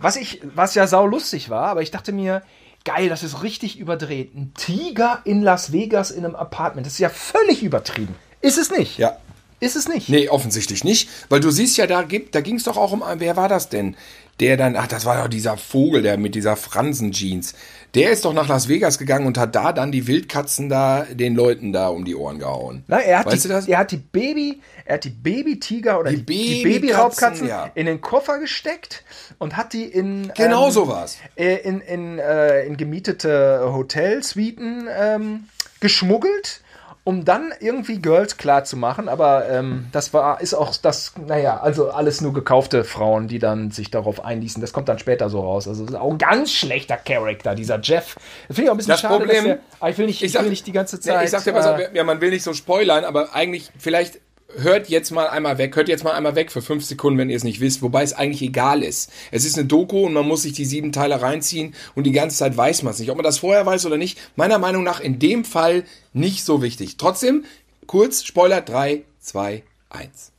[0.00, 2.42] Was ich, was ja sau lustig war, aber ich dachte mir,
[2.84, 4.34] geil, das ist richtig überdreht.
[4.34, 6.84] Ein Tiger in Las Vegas in einem Apartment.
[6.84, 8.16] Das ist ja völlig übertrieben.
[8.40, 8.98] Ist es nicht?
[8.98, 9.16] Ja.
[9.60, 10.08] Ist es nicht?
[10.08, 11.08] Nee, offensichtlich nicht.
[11.28, 13.68] Weil du siehst ja, da, gibt, da ging es doch auch um, wer war das
[13.68, 13.96] denn?
[14.40, 17.54] Der dann, ach, das war doch dieser Vogel, der mit dieser Fransen-Jeans.
[17.96, 21.34] Der ist doch nach Las Vegas gegangen und hat da dann die Wildkatzen da den
[21.34, 22.84] Leuten da um die Ohren gehauen.
[22.88, 23.68] Na, er hat, weißt die, du das?
[23.68, 27.70] er hat die Baby, er hat die Baby-Tiger oder die, die Baby-Raubkatzen ja.
[27.74, 29.02] in den Koffer gesteckt
[29.38, 35.44] und hat die in genau ähm, sowas äh, in, in, äh, in gemietete Hotelsuiten ähm,
[35.80, 36.60] geschmuggelt
[37.06, 41.60] um dann irgendwie Girls klar zu machen, aber ähm, das war, ist auch das, naja,
[41.60, 44.60] also alles nur gekaufte Frauen, die dann sich darauf einließen.
[44.60, 45.68] Das kommt dann später so raus.
[45.68, 48.16] Also auch ein ganz schlechter Charakter, dieser Jeff.
[48.48, 49.18] Finde ich auch ein bisschen das schade.
[49.18, 51.22] Problem, der, ich will nicht, ich, ich will nicht die ganze Zeit.
[51.22, 54.18] ich sagte immer äh, so, ja, man will nicht so spoilern, aber eigentlich vielleicht
[54.58, 57.36] hört jetzt mal einmal weg, hört jetzt mal einmal weg für fünf Sekunden, wenn ihr
[57.36, 59.10] es nicht wisst, wobei es eigentlich egal ist.
[59.30, 62.36] Es ist eine Doku und man muss sich die sieben Teile reinziehen und die ganze
[62.36, 63.10] Zeit weiß man es nicht.
[63.10, 66.62] Ob man das vorher weiß oder nicht, meiner Meinung nach in dem Fall nicht so
[66.62, 66.96] wichtig.
[66.96, 67.44] Trotzdem,
[67.86, 70.32] kurz, Spoiler, drei, zwei, eins.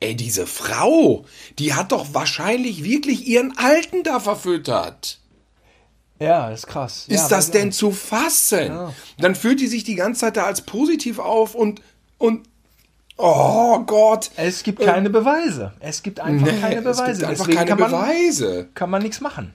[0.00, 1.24] Ey, diese Frau,
[1.58, 5.20] die hat doch wahrscheinlich wirklich ihren Alten da verfüttert.
[6.18, 7.06] Ja, ist krass.
[7.08, 8.68] Ist ja, das denn zu fassen?
[8.68, 8.94] Ja.
[9.18, 11.82] Dann fühlt die sich die ganze Zeit da als positiv auf und,
[12.18, 12.46] und
[13.16, 14.30] Oh Gott.
[14.36, 15.72] Es gibt keine Beweise.
[15.80, 17.02] Es gibt einfach nee, keine Beweise.
[17.02, 18.68] Es gibt einfach Deswegen keine kann man, Beweise.
[18.74, 19.54] Kann man nichts machen.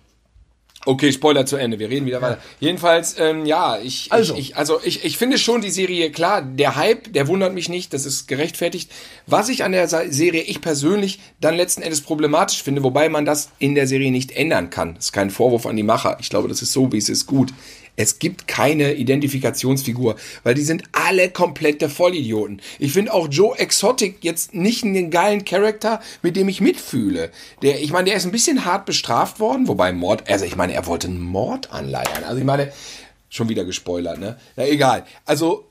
[0.83, 1.77] Okay, Spoiler zu Ende.
[1.77, 2.39] Wir reden wieder weiter.
[2.59, 4.33] Jedenfalls, ähm, ja, ich, also.
[4.33, 6.41] Ich, ich, also ich, ich finde schon die Serie klar.
[6.41, 7.93] Der Hype, der wundert mich nicht.
[7.93, 8.91] Das ist gerechtfertigt.
[9.27, 13.49] Was ich an der Serie ich persönlich dann letzten Endes problematisch finde, wobei man das
[13.59, 14.95] in der Serie nicht ändern kann.
[14.95, 16.17] Das ist kein Vorwurf an die Macher.
[16.19, 17.53] Ich glaube, das ist so, wie es ist, gut.
[17.95, 22.61] Es gibt keine Identifikationsfigur, weil die sind alle komplette Vollidioten.
[22.79, 27.31] Ich finde auch Joe Exotic jetzt nicht einen geilen Charakter, mit dem ich mitfühle.
[27.61, 30.73] Der, ich meine, der ist ein bisschen hart bestraft worden, wobei Mord, also ich meine,
[30.73, 32.23] er wollte einen Mord anleiern.
[32.23, 32.71] Also ich meine,
[33.29, 34.37] schon wieder gespoilert, ne?
[34.55, 35.05] Na egal.
[35.25, 35.67] Also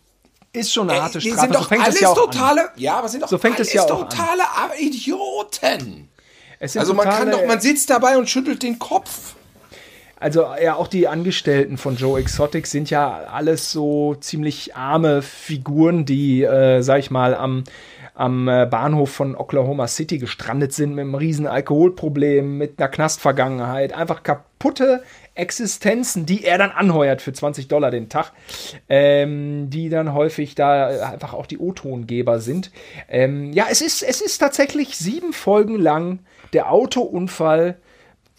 [0.53, 1.41] ist schon eine äh, harte Strafe.
[1.41, 2.69] Sind doch so fängt alles ja totale, an.
[2.77, 4.71] ja, aber sind doch so fängt alles es ja totale an.
[4.79, 6.09] Idioten.
[6.61, 9.35] also man kann doch, man sitzt dabei und schüttelt den Kopf.
[10.21, 16.05] Also ja, auch die Angestellten von Joe Exotic sind ja alles so ziemlich arme Figuren,
[16.05, 17.65] die, äh, sag ich mal, am,
[18.15, 23.95] am äh, Bahnhof von Oklahoma City gestrandet sind mit einem riesen Alkoholproblem, mit einer Knastvergangenheit,
[23.95, 25.03] einfach kaputte
[25.35, 28.33] Existenzen, die er dann anheuert für 20 Dollar den Tag,
[28.91, 32.73] ähm, die dann häufig da einfach auch die O-Tongeber sind.
[33.09, 36.19] Ähm, ja, es ist, es ist tatsächlich sieben Folgen lang
[36.53, 37.79] der Autounfall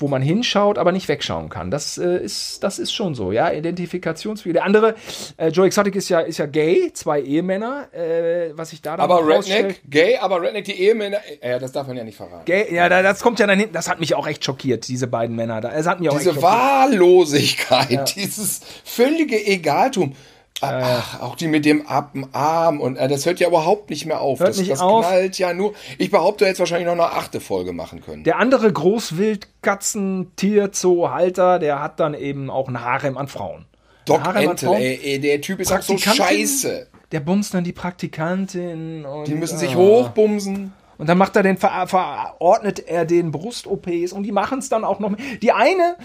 [0.02, 1.72] wo man hinschaut, aber nicht wegschauen kann.
[1.72, 3.52] Das äh, ist, das ist schon so, ja.
[3.52, 4.54] Identifikationsfigur.
[4.54, 4.96] Der andere,
[5.38, 9.02] äh, Joe Exotic ist ja, ist ja gay, zwei Ehemänner, äh, was ich da dann
[9.02, 12.46] Aber Redneck, gay, aber Redneck, die Ehemänner, ja, das darf man ja nicht verraten.
[12.46, 15.36] Gay, ja, das kommt ja dann hinten, das hat mich auch echt schockiert, diese beiden
[15.36, 15.62] Männer.
[15.62, 18.04] Das hat mich auch Diese Wahllosigkeit, ja.
[18.04, 20.16] dieses völlige Egaltum.
[20.62, 24.40] Ach, auch die mit dem Appenarm und äh, das hört ja überhaupt nicht mehr auf.
[24.40, 25.08] Hört das, nicht das auf.
[25.08, 25.74] knallt ja nur.
[25.98, 28.24] Ich behaupte, jetzt wahrscheinlich noch eine achte Folge machen können.
[28.24, 33.66] Der andere Großwildkatzen-Tier-Zoo-Halter, der hat dann eben auch ein Harem an Frauen.
[34.06, 34.82] Doc Entel, Frauen.
[34.82, 36.88] ey, ey, der Typ ist auch so scheiße.
[37.12, 39.06] Der bumst dann die Praktikantin.
[39.06, 39.78] Und, Die müssen sich ah.
[39.78, 40.74] hochbumsen.
[41.02, 44.84] Und dann macht er den, ver verordnet er den Brust-OPs und die machen es dann
[44.84, 45.12] auch noch.
[45.42, 45.96] Die eine,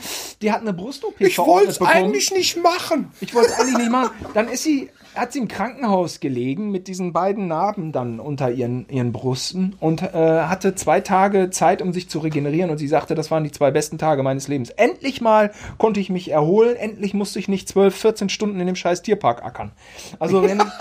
[0.40, 3.12] die hat eine Brust-OP Ich wollte es eigentlich nicht machen.
[3.20, 4.12] Ich wollte es eigentlich nicht machen.
[4.32, 8.88] Dann ist sie, hat sie im Krankenhaus gelegen mit diesen beiden Narben dann unter ihren,
[8.88, 12.70] ihren Brüsten und äh, hatte zwei Tage Zeit, um sich zu regenerieren.
[12.70, 14.70] Und sie sagte, das waren die zwei besten Tage meines Lebens.
[14.70, 16.74] Endlich mal konnte ich mich erholen.
[16.74, 19.72] Endlich musste ich nicht 12, 14 Stunden in dem scheiß Tierpark ackern.
[20.18, 20.62] Also wenn.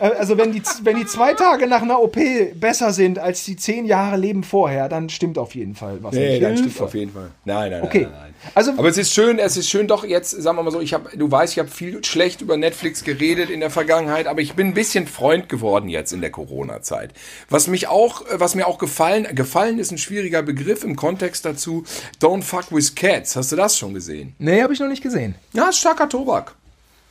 [0.00, 2.16] äh, Also wenn die, wenn die zwei Tage nach einer OP
[2.54, 6.14] besser sind als die zehn Jahre Leben vorher, dann stimmt auf jeden Fall was.
[6.14, 7.30] Nee, das stimmt auf jeden Fall.
[7.44, 8.02] Nein, nein, Okay.
[8.02, 8.52] nein, nein, nein.
[8.54, 10.94] Also- Aber es ist schön, es ist schön doch jetzt, sagen wir mal so, ich
[10.94, 14.54] habe, du weißt, ich habe viel schlecht über Netflix geredet in der Vergangenheit, aber ich
[14.54, 17.12] bin ein bisschen Freund geworden jetzt in der Corona-Zeit.
[17.50, 21.84] Was mich auch, was mir auch gefallen, gefallen ist ein schwieriger Begriff im Kontext dazu,
[22.20, 23.34] Don't Fuck with Cats.
[23.36, 24.34] Hast du das schon gesehen?
[24.38, 25.34] Nee, habe ich noch nicht gesehen.
[25.52, 26.54] Ja, starker Tobak.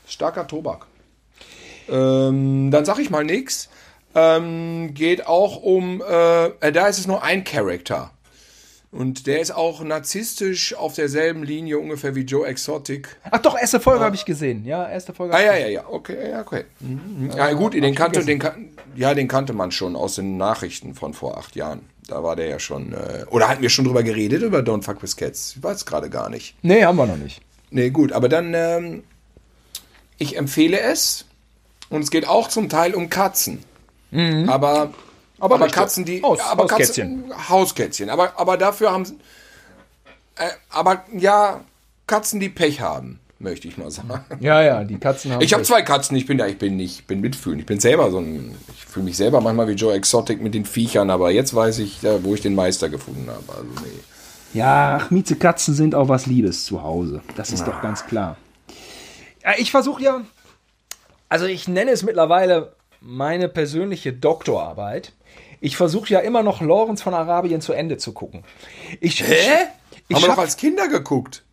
[0.07, 0.85] Starker Tobak.
[1.89, 3.69] Ähm, dann sag ich mal nix.
[4.15, 8.11] Ähm, geht auch um, äh, da ist es nur ein Charakter.
[8.89, 13.09] Und der ist auch narzisstisch auf derselben Linie ungefähr wie Joe Exotic.
[13.29, 14.65] Ach doch, erste Folge habe ich gesehen.
[14.65, 15.33] Ja, erste Folge.
[15.35, 16.63] Ah ja, ja, ja, okay, ja, okay.
[16.79, 17.31] Mhm.
[17.35, 21.13] Ja, gut, den kannte, den, kan- ja, den kannte man schon aus den Nachrichten von
[21.13, 21.81] vor acht Jahren.
[22.07, 25.03] Da war der ja schon, äh, oder hatten wir schon drüber geredet, über Don't Fuck
[25.03, 25.55] with Cats?
[25.57, 26.55] Ich weiß gerade gar nicht.
[26.63, 27.41] Nee, haben wir noch nicht.
[27.69, 29.03] Nee, gut, aber dann, ähm,
[30.17, 31.25] ich empfehle es.
[31.89, 33.59] Und es geht auch zum Teil um Katzen.
[34.47, 34.93] Aber,
[35.39, 35.73] aber, richtig.
[35.73, 36.21] Katzen, die.
[36.23, 37.29] Haus- aber Hauskätzchen.
[37.29, 38.09] Katzen, Hauskätzchen.
[38.09, 39.05] Aber, aber dafür haben.
[39.05, 39.17] sie-
[40.37, 41.61] Äh, aber ja,
[42.05, 44.09] Katzen, die Pech haben, möchte ich mal sagen.
[44.39, 45.41] Ja, ja, die Katzen haben.
[45.41, 47.59] Ich habe zwei Katzen, ich bin ja, ich bin nicht, ich bin mitfühlen.
[47.59, 50.65] Ich bin selber so ein, ich fühle mich selber manchmal wie Joe Exotic mit den
[50.65, 53.43] Viechern, aber jetzt weiß ich, wo ich den Meister gefunden habe.
[53.49, 53.99] Also nee.
[54.59, 57.21] Ja, ach, Miezekatzen sind auch was Liebes zu Hause.
[57.35, 58.37] Das ist doch ganz klar.
[59.57, 60.21] Ich versuche ja,
[61.29, 65.13] also ich nenne es mittlerweile meine persönliche Doktorarbeit.
[65.59, 68.43] Ich versuche ja immer noch Lawrence von Arabien zu Ende zu gucken.
[69.01, 69.67] Ich, Hä?
[70.07, 71.43] Ich haben wir doch als Kinder geguckt.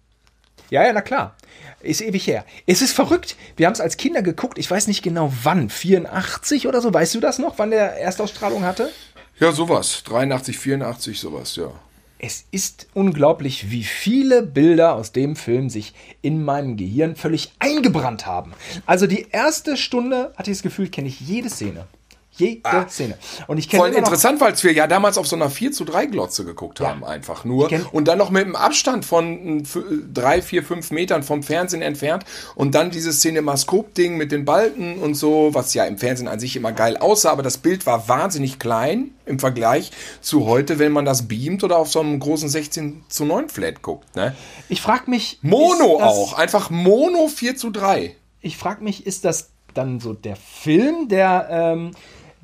[0.70, 1.36] Ja, ja, na klar.
[1.80, 2.44] Ist ewig her.
[2.66, 3.36] Es ist verrückt.
[3.56, 4.58] Wir haben es als Kinder geguckt.
[4.58, 5.68] Ich weiß nicht genau wann.
[5.68, 6.92] 84 oder so.
[6.92, 8.90] Weißt du das noch, wann der Erstausstrahlung hatte?
[9.38, 10.02] Ja, sowas.
[10.04, 11.72] 83, 84, sowas, ja.
[12.18, 15.92] Es ist unglaublich, wie viele Bilder aus dem Film sich
[16.22, 18.52] in meinem Gehirn völlig eingebrannt haben.
[18.86, 21.86] Also die erste Stunde hatte ich das Gefühl, kenne ich jede Szene.
[22.36, 23.18] Jede Szene.
[23.46, 26.06] Und ich kenne Voll interessant, weil wir ja damals auf so einer 4 zu 3
[26.06, 27.70] Glotze geguckt haben, einfach nur.
[27.92, 29.62] Und dann noch mit einem Abstand von
[30.12, 32.24] 3, 4, 5 Metern vom Fernsehen entfernt.
[32.54, 36.56] Und dann dieses Cinemaskop-Ding mit den Balken und so, was ja im Fernsehen an sich
[36.56, 41.04] immer geil aussah, aber das Bild war wahnsinnig klein im Vergleich zu heute, wenn man
[41.04, 44.14] das beamt oder auf so einem großen 16 zu 9 Flat guckt.
[44.16, 44.34] Ne?
[44.68, 45.38] Ich frage mich.
[45.42, 48.16] Mono auch, einfach Mono 4 zu 3.
[48.40, 51.90] Ich frage mich, ist das dann so der Film, der, ähm,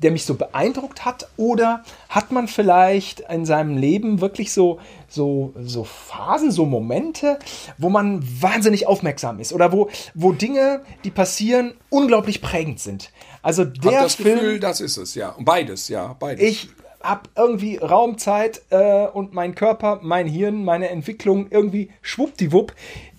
[0.01, 1.29] der mich so beeindruckt hat?
[1.37, 7.39] Oder hat man vielleicht in seinem Leben wirklich so, so, so Phasen, so Momente,
[7.77, 9.53] wo man wahnsinnig aufmerksam ist?
[9.53, 13.11] Oder wo, wo Dinge, die passieren, unglaublich prägend sind?
[13.41, 14.39] Also Hab der das Film.
[14.39, 15.35] Gefühl, das ist es, ja.
[15.39, 16.43] Beides, ja, beides.
[16.43, 16.69] ich
[17.03, 22.73] habe irgendwie Raumzeit äh, und mein Körper, mein Hirn, meine Entwicklung irgendwie schwuppdiwupp,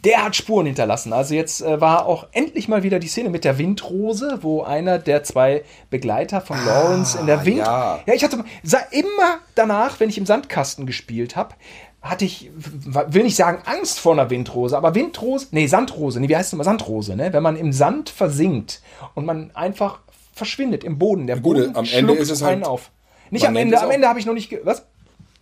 [0.04, 1.12] der hat Spuren hinterlassen.
[1.12, 4.98] Also jetzt äh, war auch endlich mal wieder die Szene mit der Windrose, wo einer
[4.98, 7.58] der zwei Begleiter von Lawrence in der Wind...
[7.58, 8.00] ja.
[8.06, 11.54] ja, ich hatte sah immer danach, wenn ich im Sandkasten gespielt habe,
[12.00, 16.36] hatte ich, will nicht sagen Angst vor einer Windrose, aber Windrose, nee, Sandrose, nee, wie
[16.36, 16.64] heißt es immer?
[16.64, 17.32] Sandrose, ne?
[17.32, 18.82] Wenn man im Sand versinkt
[19.14, 20.00] und man einfach
[20.34, 21.28] verschwindet im Boden.
[21.28, 22.90] Der Gut, Boden am Ende ist es halt- einen auf.
[23.30, 24.84] Nicht am Ende, am Ende habe ich noch nicht, was?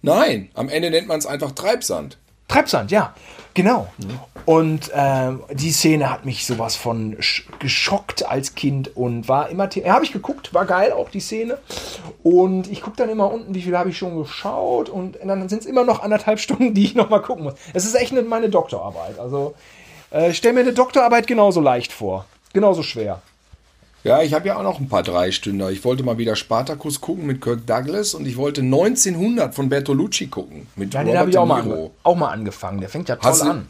[0.02, 2.18] Nein, am Ende nennt man es einfach Treibsand.
[2.46, 3.14] Treibsand, ja,
[3.54, 3.88] genau.
[4.46, 9.68] Und ähm, die Szene hat mich sowas von sch geschockt als Kind und war immer,
[9.74, 11.58] ja, habe ich geguckt, war geil auch die Szene.
[12.22, 15.60] Und ich gucke dann immer unten, wie viel habe ich schon geschaut und dann sind
[15.60, 17.54] es immer noch anderthalb Stunden, die ich noch mal gucken muss.
[17.74, 19.18] Es ist echt eine, meine Doktorarbeit.
[19.18, 19.54] Also
[20.10, 23.22] äh, stell mir eine Doktorarbeit genauso leicht vor, genauso schwer.
[24.02, 25.70] Ja, ich habe ja auch noch ein paar Dreistünder.
[25.70, 30.28] Ich wollte mal wieder Spartacus gucken mit Kirk Douglas und ich wollte 1900 von Bertolucci
[30.28, 31.74] gucken mit Ja, den Robert habe ich auch De mal, Niro.
[31.76, 32.80] ange auch mal angefangen.
[32.80, 33.66] Der fängt ja toll Hast an.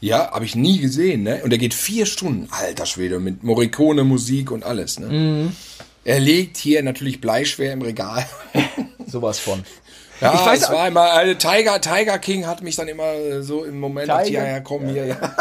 [0.00, 1.40] Ja, habe ich nie gesehen, ne?
[1.42, 2.48] Und der geht vier Stunden.
[2.50, 5.08] Alter Schwede, mit Morricone Musik und alles, ne?
[5.08, 5.52] Mhm.
[6.04, 8.24] Er liegt hier natürlich bleischwer im Regal.
[9.06, 9.64] Sowas von.
[10.20, 13.64] Ja, Ich weiß es war immer, also Tiger, Tiger King hat mich dann immer so
[13.64, 14.28] im Moment, Tiger?
[14.30, 15.16] ja, ja, komm hier, ja.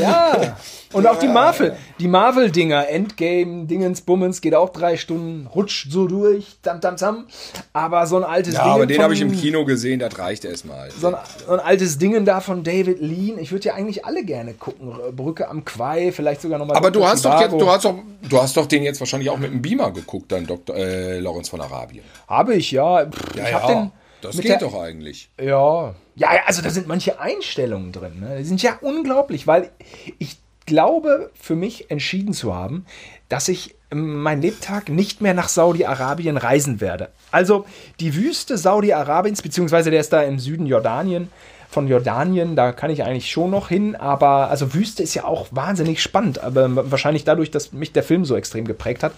[0.00, 0.56] Ja.
[0.92, 6.06] Und auch die Marvel, die Marvel-Dinger, Endgame, Dingens, Bummens, geht auch drei Stunden, rutscht so
[6.06, 7.26] durch, tam, tam, tam.
[7.72, 8.72] Aber so ein altes Ja, Ding.
[8.72, 10.90] aber den habe ich im Kino gesehen, das reicht erstmal.
[10.90, 11.14] So ein,
[11.46, 13.38] so ein altes Dingen da von David Lean.
[13.38, 14.92] Ich würde ja eigentlich alle gerne gucken.
[15.16, 16.76] Brücke am Quai, vielleicht sogar nochmal.
[16.76, 17.94] Aber du hast doch jetzt, du hast doch,
[18.28, 20.76] du hast doch den jetzt wahrscheinlich auch mit dem Beamer geguckt, dann Dr.
[20.76, 22.04] Äh, Lawrence von Arabien.
[22.28, 23.06] Habe ich, ja.
[23.06, 23.90] Pff, ich hab den
[24.22, 25.28] das geht der- doch eigentlich.
[25.40, 25.94] Ja.
[26.14, 28.20] Ja, ja, also da sind manche Einstellungen drin.
[28.20, 28.36] Ne?
[28.38, 29.70] Die sind ja unglaublich, weil
[30.18, 32.84] ich glaube, für mich entschieden zu haben,
[33.28, 37.08] dass ich ähm, mein Lebtag nicht mehr nach Saudi-Arabien reisen werde.
[37.30, 37.64] Also
[38.00, 41.30] die Wüste Saudi-Arabiens, beziehungsweise der ist da im Süden Jordanien,
[41.72, 45.46] von Jordanien, da kann ich eigentlich schon noch hin, aber also Wüste ist ja auch
[45.50, 49.12] wahnsinnig spannend, aber wahrscheinlich dadurch, dass mich der Film so extrem geprägt hat.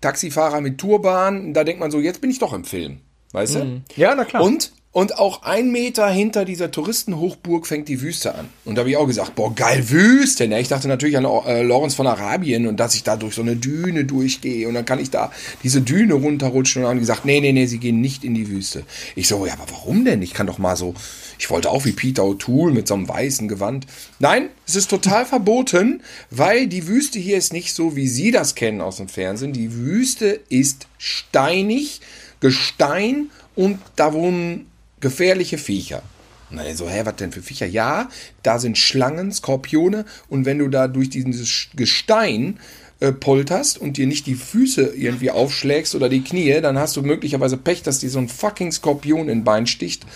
[0.00, 3.00] Taxifahrer mit Turban, da denkt man so, jetzt bin ich doch im Film,
[3.32, 3.82] weißt du?
[3.96, 4.42] Ja, na klar.
[4.42, 8.50] Und, und auch ein Meter hinter dieser Touristenhochburg fängt die Wüste an.
[8.66, 10.46] Und da habe ich auch gesagt, boah, geil, Wüste.
[10.46, 10.60] Ne?
[10.60, 13.56] Ich dachte natürlich an äh, Lawrence von Arabien und dass ich da durch so eine
[13.56, 15.32] Düne durchgehe und dann kann ich da
[15.62, 18.50] diese Düne runterrutschen und dann haben gesagt, nee, nee, nee, sie gehen nicht in die
[18.50, 18.84] Wüste.
[19.16, 20.20] Ich so, ja, aber warum denn?
[20.20, 20.94] Ich kann doch mal so,
[21.38, 23.86] ich wollte auch wie Peter O'Toole mit so einem weißen Gewand.
[24.18, 28.54] Nein, es ist total verboten, weil die Wüste hier ist nicht so, wie Sie das
[28.54, 29.54] kennen aus dem Fernsehen.
[29.54, 32.02] Die Wüste ist steinig,
[32.40, 34.66] Gestein und da wohnen
[35.02, 36.02] gefährliche Viecher.
[36.50, 37.66] Und dann so, hä, was denn für Viecher?
[37.66, 38.08] Ja,
[38.42, 42.58] da sind Schlangen, Skorpione und wenn du da durch dieses Gestein
[43.00, 47.02] äh, polterst und dir nicht die Füße irgendwie aufschlägst oder die Knie, dann hast du
[47.02, 50.06] möglicherweise Pech, dass dir so ein fucking Skorpion in den Bein sticht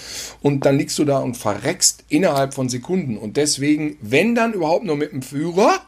[0.41, 3.16] und dann liegst du da und verreckst innerhalb von Sekunden.
[3.16, 5.80] Und deswegen, wenn dann überhaupt nur mit dem Führer,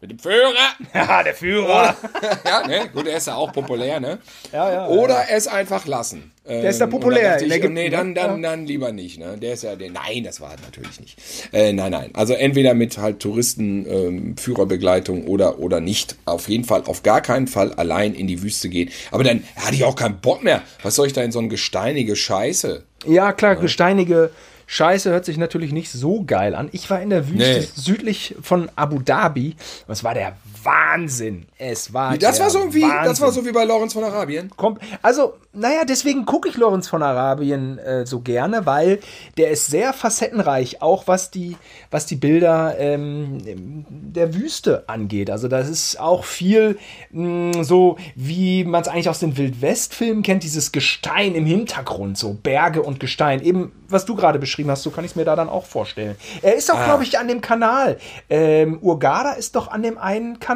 [0.00, 1.96] mit dem Führer, ja, der Führer.
[2.44, 4.18] ja, ne, gut, er ist ja auch populär, ne?
[4.52, 6.32] Ja, ja, Oder es einfach lassen.
[6.48, 8.14] Der ist ja populär in Ich, Ägypten, nee, dann, ne?
[8.14, 9.36] dann, dann lieber nicht, ne?
[9.36, 11.18] Der ist ja, der, nein, das war natürlich nicht.
[11.52, 12.10] Äh, nein, nein.
[12.14, 16.16] Also entweder mit halt Touristen, ähm, Führerbegleitung oder, oder nicht.
[16.24, 18.90] Auf jeden Fall, auf gar keinen Fall allein in die Wüste gehen.
[19.10, 20.62] Aber dann hatte ich auch keinen Bock mehr.
[20.82, 22.84] Was soll ich da in so eine gesteinige Scheiße?
[23.06, 24.30] Ja, klar, gesteinige
[24.66, 26.68] Scheiße hört sich natürlich nicht so geil an.
[26.72, 27.68] Ich war in der Wüste Nee.
[27.74, 29.54] südlich von Abu Dhabi.
[29.88, 30.36] Es war der
[30.66, 31.46] Wahnsinn.
[31.58, 33.24] Es war Das war so wie, das Wahnsinn.
[33.24, 34.50] war so wie bei Lawrence von Arabien.
[34.58, 38.98] Kom- Also, naja, deswegen gucke ich Lorenz von Arabien äh, so gerne, weil
[39.38, 41.56] der ist sehr facettenreich, auch was die,
[41.90, 45.30] was die Bilder ähm, der Wüste angeht.
[45.30, 46.78] Also, das ist auch viel
[47.12, 52.34] mh, so, wie man es eigentlich aus den Wildwest-Filmen kennt, dieses Gestein im Hintergrund, so
[52.34, 53.42] Berge und Gestein.
[53.42, 56.16] Eben, was du gerade beschrieben hast, so kann ich es mir da dann auch vorstellen.
[56.42, 57.98] Er ist auch, glaube ich, an dem Kanal.
[58.28, 60.55] Ähm, Urgada ist doch an dem einen Kanal,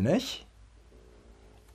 [0.00, 0.46] nicht?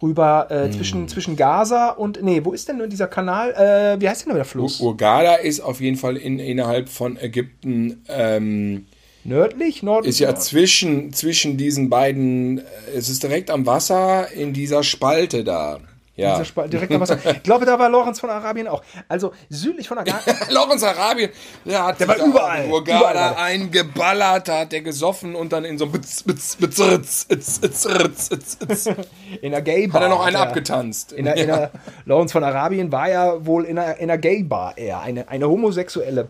[0.02, 2.24] rüber äh, zwischen, zwischen Gaza und.
[2.24, 3.52] Nee, wo ist denn nur dieser Kanal?
[3.52, 4.82] Äh, wie heißt denn nur der Fluss?
[4.82, 8.88] Urgada ist auf jeden Fall in, innerhalb von Ägypten, ähm,
[9.24, 9.84] Nördlich?
[9.84, 12.62] Nord ist ja zwischen, zwischen diesen beiden, äh,
[12.96, 15.80] es ist direkt am Wasser in dieser Spalte da.
[16.22, 16.68] Ja.
[16.68, 17.18] Direkt am Wasser.
[17.26, 18.84] Ich glaube, da war Lorenz von Arabien auch.
[19.08, 20.16] Also südlich von Arabien.
[20.50, 21.30] Lawrence Arabien,
[21.66, 22.68] der hat der war überall.
[22.70, 23.36] Urgada Überall.
[23.38, 27.60] eingeballert, da hat der gesoffen und dann in so einem Bitz, Bitz, Bitz, Ritz, Itz,
[27.64, 29.08] Itz, Ritz, Itz, Itz, hat
[29.42, 30.04] In der Gay Bar.
[30.04, 31.12] er noch einen hat er- abgetanzt.
[31.14, 31.72] In der, in der,
[32.06, 35.00] Lorenz von Arabien war ja wohl in einer, in einer Gay Bar eher.
[35.02, 36.28] Eine, eine homosexuelle.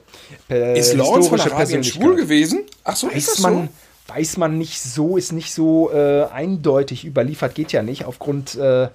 [0.50, 2.64] Äh, ist Lawrence von Arabien schwul gewesen?
[2.84, 3.70] Ach so, ist Weiß das man,
[4.08, 4.14] so?
[4.16, 8.90] weiß man nicht so, ist nicht so äh, eindeutig überliefert, geht ja nicht aufgrund äh,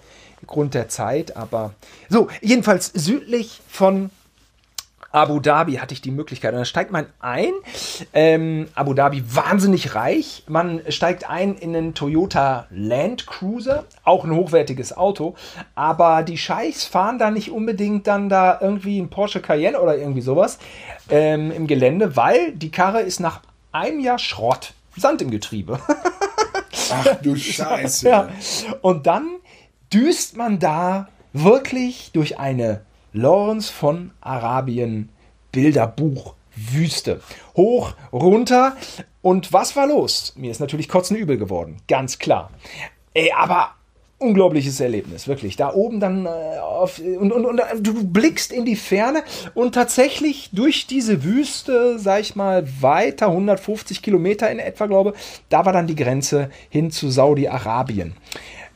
[0.46, 1.74] Grund der Zeit, aber
[2.08, 4.10] so, jedenfalls südlich von
[5.16, 6.52] Abu Dhabi hatte ich die Möglichkeit.
[6.52, 7.52] Und da steigt man ein.
[8.12, 10.44] Ähm, Abu Dhabi wahnsinnig reich.
[10.46, 15.34] Man steigt ein in einen Toyota Land Cruiser, auch ein hochwertiges Auto.
[15.74, 20.20] Aber die Scheichs fahren da nicht unbedingt dann da irgendwie ein Porsche Cayenne oder irgendwie
[20.20, 20.58] sowas
[21.08, 23.40] ähm, im Gelände, weil die Karre ist nach
[23.72, 24.74] einem Jahr Schrott.
[24.96, 25.78] Sand im Getriebe.
[26.90, 28.08] Ach du Scheiße.
[28.08, 28.28] Ja.
[28.82, 29.28] Und dann
[29.92, 32.82] düst man da wirklich durch eine
[33.12, 35.10] Lawrence von Arabien
[35.52, 37.20] Bilderbuch Wüste.
[37.54, 38.76] Hoch, runter.
[39.22, 40.32] Und was war los?
[40.36, 41.76] Mir ist natürlich kotzenübel geworden.
[41.86, 42.50] Ganz klar.
[43.12, 43.70] Ey, aber
[44.18, 45.56] unglaubliches Erlebnis, wirklich.
[45.56, 49.22] Da oben dann äh, auf, und, und, und du blickst in die Ferne
[49.54, 55.12] und tatsächlich durch diese Wüste, sag ich mal, weiter 150 Kilometer in etwa, glaube,
[55.50, 58.14] da war dann die Grenze hin zu Saudi-Arabien.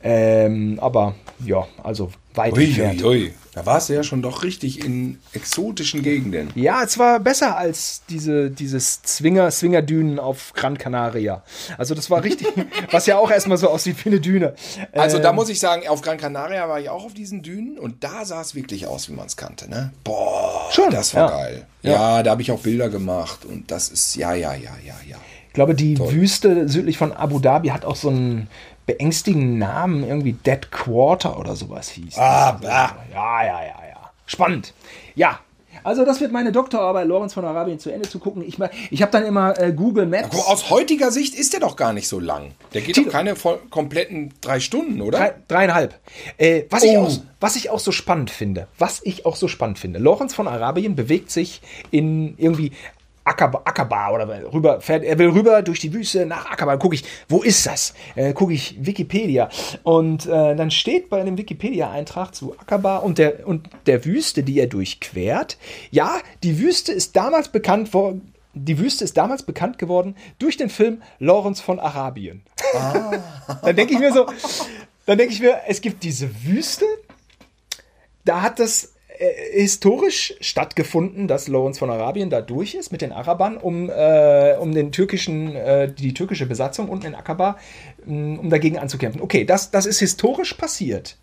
[0.03, 3.03] Ähm, aber ja, also weit Ui, entfernt.
[3.03, 3.33] ui, ui.
[3.53, 6.51] Da warst du ja schon doch richtig in exotischen Gegenden.
[6.55, 11.43] Ja, es war besser als diese, dieses Zwinger, Zwingerdünen auf Gran Canaria.
[11.77, 12.47] Also das war richtig,
[12.91, 14.55] was ja auch erstmal so aussieht wie eine Düne.
[14.93, 17.77] Also da Ähm, muss ich sagen, auf Gran Canaria war ich auch auf diesen Dünen
[17.77, 19.69] und da sah es wirklich aus, wie man es kannte.
[19.69, 19.91] Ne?
[20.05, 21.37] Boah, Schon, das war ja.
[21.37, 21.67] geil.
[21.83, 25.17] Ja, da habe ich auch Bilder gemacht und das ist, ja, ja, ja, ja, ja.
[25.47, 28.47] Ich glaube, die Wüste südlich von Abu Dhabi hat auch so einen
[28.93, 32.17] beängstigenden Namen, irgendwie Dead Quarter oder sowas hieß.
[32.17, 32.95] Ah, bah.
[33.11, 34.11] ja, ja, ja, ja.
[34.25, 34.73] Spannend.
[35.15, 35.39] Ja.
[35.83, 38.43] Also das wird meine Doktorarbeit, Lorenz von Arabien, zu Ende zu gucken.
[38.47, 38.57] Ich,
[38.91, 40.29] ich habe dann immer äh, Google Maps.
[40.29, 42.51] Guck, aus heutiger Sicht ist der doch gar nicht so lang.
[42.73, 45.17] Der geht Tilo- doch keine voll, kompletten drei Stunden, oder?
[45.17, 45.95] Drei, dreieinhalb.
[46.37, 47.05] Äh, was, ich Oh.
[47.05, 50.47] auch, was ich auch so spannend finde, was ich auch so spannend finde, Lorenz von
[50.47, 52.73] Arabien bewegt sich in irgendwie
[53.23, 56.77] Akaba, Akaba oder rüber, fährt, er will rüber durch die Wüste nach Akaba.
[56.77, 57.93] Gucke ich, wo ist das?
[58.15, 59.49] Äh, Gucke ich Wikipedia.
[59.83, 64.59] Und äh, dann steht bei dem Wikipedia-Eintrag zu Akaba und der, und der Wüste, die
[64.59, 65.57] er durchquert.
[65.91, 68.33] Ja, die Wüste ist damals bekannt worden.
[68.53, 72.41] Die Wüste ist damals bekannt geworden durch den Film Lorenz von Arabien.
[73.61, 74.25] Dann denke ich mir so,
[75.05, 76.85] dann denke ich mir, es gibt diese Wüste,
[78.23, 83.11] da hat das äh, historisch stattgefunden, dass Lorenz von Arabien da durch ist mit den
[83.11, 87.57] Arabern, um, äh, um den türkischen, äh, die türkische Besatzung unten in Akaba,
[88.05, 89.21] mh, um dagegen anzukämpfen.
[89.21, 91.17] Okay, das, das ist historisch passiert.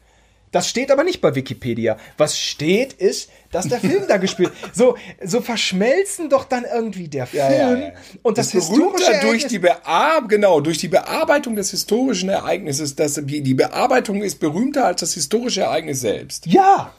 [0.52, 1.98] Das steht aber nicht bei Wikipedia.
[2.16, 7.26] Was steht, ist, dass der Film da gespielt so So verschmelzen doch dann irgendwie der
[7.26, 7.92] Film ja, ja.
[8.22, 12.94] und das, Das historische durch Ereignis- die genau durch die Bearbeitung des historischen Ereignisses.
[12.94, 16.46] Das, die, die Bearbeitung ist berühmter als das historische Ereignis selbst.
[16.46, 16.92] Ja.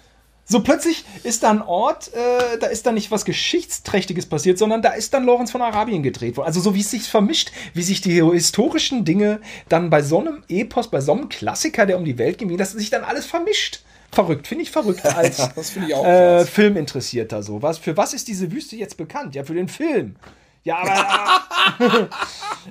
[0.51, 4.81] So plötzlich ist da ein Ort, äh, da ist da nicht was Geschichtsträchtiges passiert, sondern
[4.81, 6.47] da ist dann Lorenz von Arabien gedreht worden.
[6.47, 10.43] Also so wie es sich vermischt, wie sich die historischen Dinge dann bei so einem
[10.49, 13.27] Epos, bei so einem Klassiker, der um die Welt ging, wie das sich dann alles
[13.27, 13.81] vermischt.
[14.11, 16.43] Verrückt, finde ich verrückt als Ja, das finde ich auch äh.
[16.45, 17.61] Filminteressierter so.
[17.61, 19.35] Was, für was ist diese Wüste jetzt bekannt?
[19.35, 20.15] Ja, für den Film.
[20.63, 22.09] Ja, aber,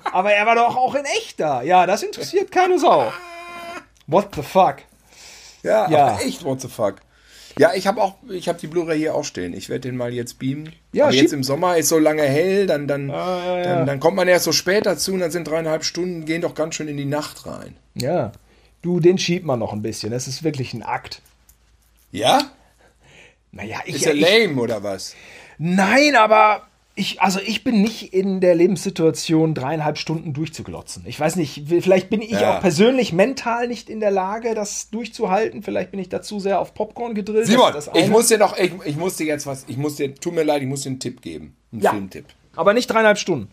[0.12, 1.62] aber er war doch auch in echt da.
[1.62, 3.12] Ja, das interessiert keine Sau.
[4.09, 4.79] What the fuck?
[5.62, 6.18] Ja, Ja.
[6.18, 6.97] echt, what the fuck.
[7.59, 9.52] Ja, ich habe auch, ich habe die Blu-ray hier auch stehen.
[9.52, 10.72] Ich werde den mal jetzt beamen.
[10.92, 13.62] Ja, aber jetzt im Sommer ist so lange hell, dann, dann, ja, ja.
[13.62, 16.54] dann, dann kommt man erst so spät dazu und dann sind dreieinhalb Stunden, gehen doch
[16.54, 17.76] ganz schön in die Nacht rein.
[17.94, 18.32] Ja.
[18.82, 20.12] Du, den schiebt man noch ein bisschen.
[20.12, 21.20] Das ist wirklich ein Akt.
[22.12, 22.50] Ja?
[23.50, 25.14] Naja, ich, Ist er ich lame oder was?
[25.59, 26.62] Nein, aber
[26.99, 31.05] ich, also ich bin nicht in der Lebenssituation, dreieinhalb Stunden durchzuglotzen.
[31.07, 32.57] Ich weiß nicht, vielleicht bin ich Ja.
[32.57, 35.62] auch persönlich mental nicht in der Lage, das durchzuhalten.
[35.62, 37.46] Vielleicht bin ich dazu sehr auf Popcorn gedrillt.
[37.46, 40.34] Simon, ich muss dir noch, ich, ich muss dir jetzt was, ich muss dir, tut
[40.34, 41.57] mir leid, ich muss dir einen Tipp geben.
[41.72, 42.26] Einen ja, Filmtipp.
[42.57, 43.51] aber nicht dreieinhalb Stunden.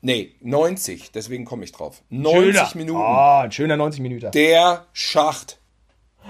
[0.00, 2.02] Nee, 90, deswegen komme ich drauf.
[2.10, 3.00] 90 Minuten.
[3.00, 4.30] Ah, ein schöner 90 Minuten.
[4.30, 5.58] Der Schacht.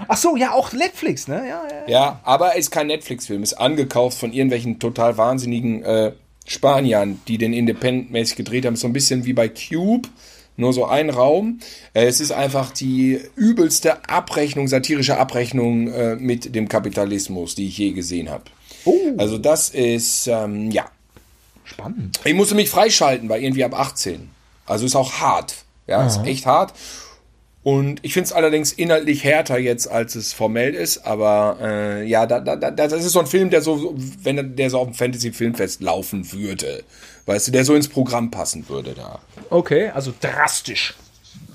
[0.07, 1.45] Ach so, ja, auch Netflix, ne?
[1.47, 1.87] Ja, ja.
[1.87, 6.13] Ja, aber ist kein Netflix-Film, ist angekauft von irgendwelchen total wahnsinnigen äh,
[6.49, 8.75] Spaniern, die den Independent-mäßig gedreht haben.
[8.75, 10.09] So ein bisschen wie bei Cube,
[10.57, 11.59] nur so ein Raum.
[11.93, 17.77] Äh, es ist einfach die übelste Abrechnung, satirische Abrechnung äh, mit dem Kapitalismus, die ich
[17.77, 18.45] je gesehen habe.
[18.85, 20.85] Oh, Also das ist, ähm, ja.
[21.63, 22.19] spannend.
[22.25, 24.29] Ich musste mich freischalten bei irgendwie ab 18.
[24.65, 25.55] Also ist auch hart.
[25.85, 26.73] Ja, ist echt hart.
[27.69, 31.05] Und ich finde es allerdings inhaltlich härter jetzt, als es formell ist.
[31.05, 33.93] Aber äh, ja, da, da, da, das ist so ein Film, der so,
[34.23, 36.83] wenn er- der so auf dem Fantasy-Filmfest laufen würde.
[37.25, 39.19] Weißt du, der so ins Programm passen würde da.
[39.49, 40.95] Okay, also drastisch.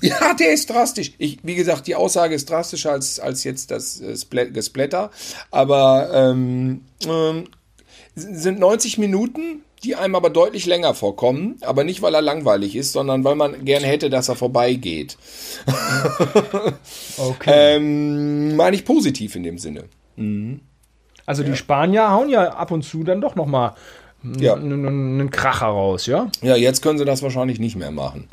[0.01, 1.13] Ja, der ist drastisch.
[1.17, 5.09] Ich, wie gesagt, die Aussage ist drastischer als, als jetzt das äh, Spl- Gesplatter.
[5.51, 7.45] Aber ähm, ähm,
[8.15, 11.57] sind 90 Minuten, die einem aber deutlich länger vorkommen.
[11.61, 15.17] Aber nicht, weil er langweilig ist, sondern weil man gerne hätte, dass er vorbeigeht.
[17.17, 17.51] Okay.
[17.77, 19.85] Ähm, meine ich positiv in dem Sinne.
[21.25, 23.75] also die Spanier hauen ja ab und zu dann doch noch mal
[24.37, 24.55] Ja.
[24.55, 26.29] einen, Kracher raus, ja?
[26.41, 28.27] Ja, jetzt können sie das wahrscheinlich nicht mehr machen.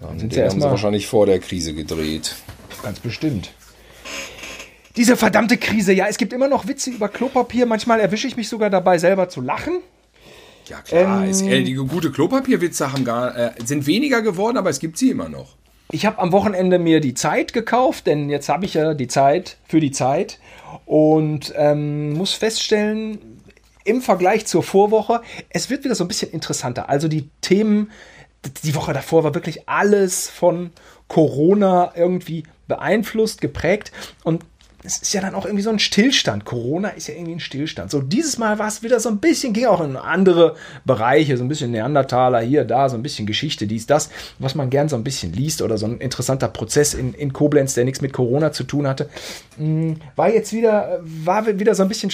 [0.00, 2.34] Ja, den sie haben sie wahrscheinlich vor der Krise gedreht.
[2.82, 3.50] Ganz bestimmt.
[4.96, 7.66] Diese verdammte Krise, ja, es gibt immer noch Witze über Klopapier.
[7.66, 9.80] Manchmal erwische ich mich sogar dabei, selber zu lachen.
[10.68, 11.24] Ja, klar.
[11.24, 14.98] Ähm, ist, äh, die gute Klopapierwitze haben gar, äh, sind weniger geworden, aber es gibt
[14.98, 15.56] sie immer noch.
[15.92, 19.56] Ich habe am Wochenende mir die Zeit gekauft, denn jetzt habe ich ja die Zeit
[19.66, 20.38] für die Zeit
[20.86, 23.18] und ähm, muss feststellen,
[23.84, 26.88] im Vergleich zur Vorwoche, es wird wieder so ein bisschen interessanter.
[26.88, 27.90] Also die Themen
[28.62, 30.70] die Woche davor war wirklich alles von
[31.08, 33.92] Corona irgendwie beeinflusst, geprägt.
[34.24, 34.44] Und
[34.82, 36.44] es ist ja dann auch irgendwie so ein Stillstand.
[36.46, 37.90] Corona ist ja irgendwie ein Stillstand.
[37.90, 40.56] So, dieses Mal war es wieder so ein bisschen, ging auch in andere
[40.86, 44.08] Bereiche, so ein bisschen Neandertaler hier, da, so ein bisschen Geschichte, dies, das,
[44.38, 47.74] was man gern so ein bisschen liest oder so ein interessanter Prozess in, in Koblenz,
[47.74, 49.10] der nichts mit Corona zu tun hatte.
[49.58, 52.10] Hm, war jetzt wieder, war wieder so ein bisschen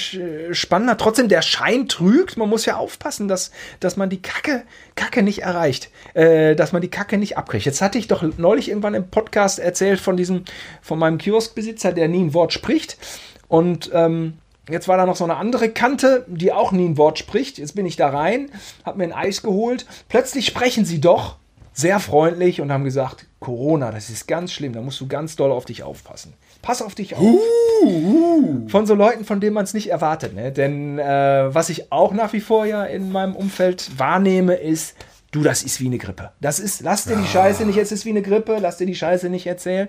[0.52, 0.96] spannender.
[0.96, 2.36] Trotzdem, der Schein trügt.
[2.36, 4.64] Man muss ja aufpassen, dass, dass man die Kacke,
[4.96, 7.66] Kacke nicht erreicht, äh, dass man die Kacke nicht abkriegt.
[7.66, 10.44] Jetzt hatte ich doch neulich irgendwann im Podcast erzählt von diesem,
[10.82, 12.96] von meinem Kioskbesitzer, der nie ein Wort spricht.
[13.46, 14.38] Und ähm,
[14.68, 17.58] jetzt war da noch so eine andere Kante, die auch nie ein Wort spricht.
[17.58, 18.50] Jetzt bin ich da rein,
[18.84, 19.86] habe mir ein Eis geholt.
[20.08, 21.36] Plötzlich sprechen sie doch
[21.72, 25.52] sehr freundlich und haben gesagt, Corona, das ist ganz schlimm, da musst du ganz doll
[25.52, 26.32] auf dich aufpassen.
[26.66, 27.22] Pass auf dich auf.
[27.22, 27.38] Uh,
[27.84, 28.68] uh.
[28.68, 30.34] Von so Leuten, von denen man es nicht erwartet.
[30.34, 30.50] Ne?
[30.50, 34.96] Denn äh, was ich auch nach wie vor ja in meinem Umfeld wahrnehme, ist,
[35.30, 36.32] du, das ist wie eine Grippe.
[36.40, 38.96] Das ist, lass dir die Scheiße nicht, es ist wie eine Grippe, lass dir die
[38.96, 39.88] Scheiße nicht erzählen.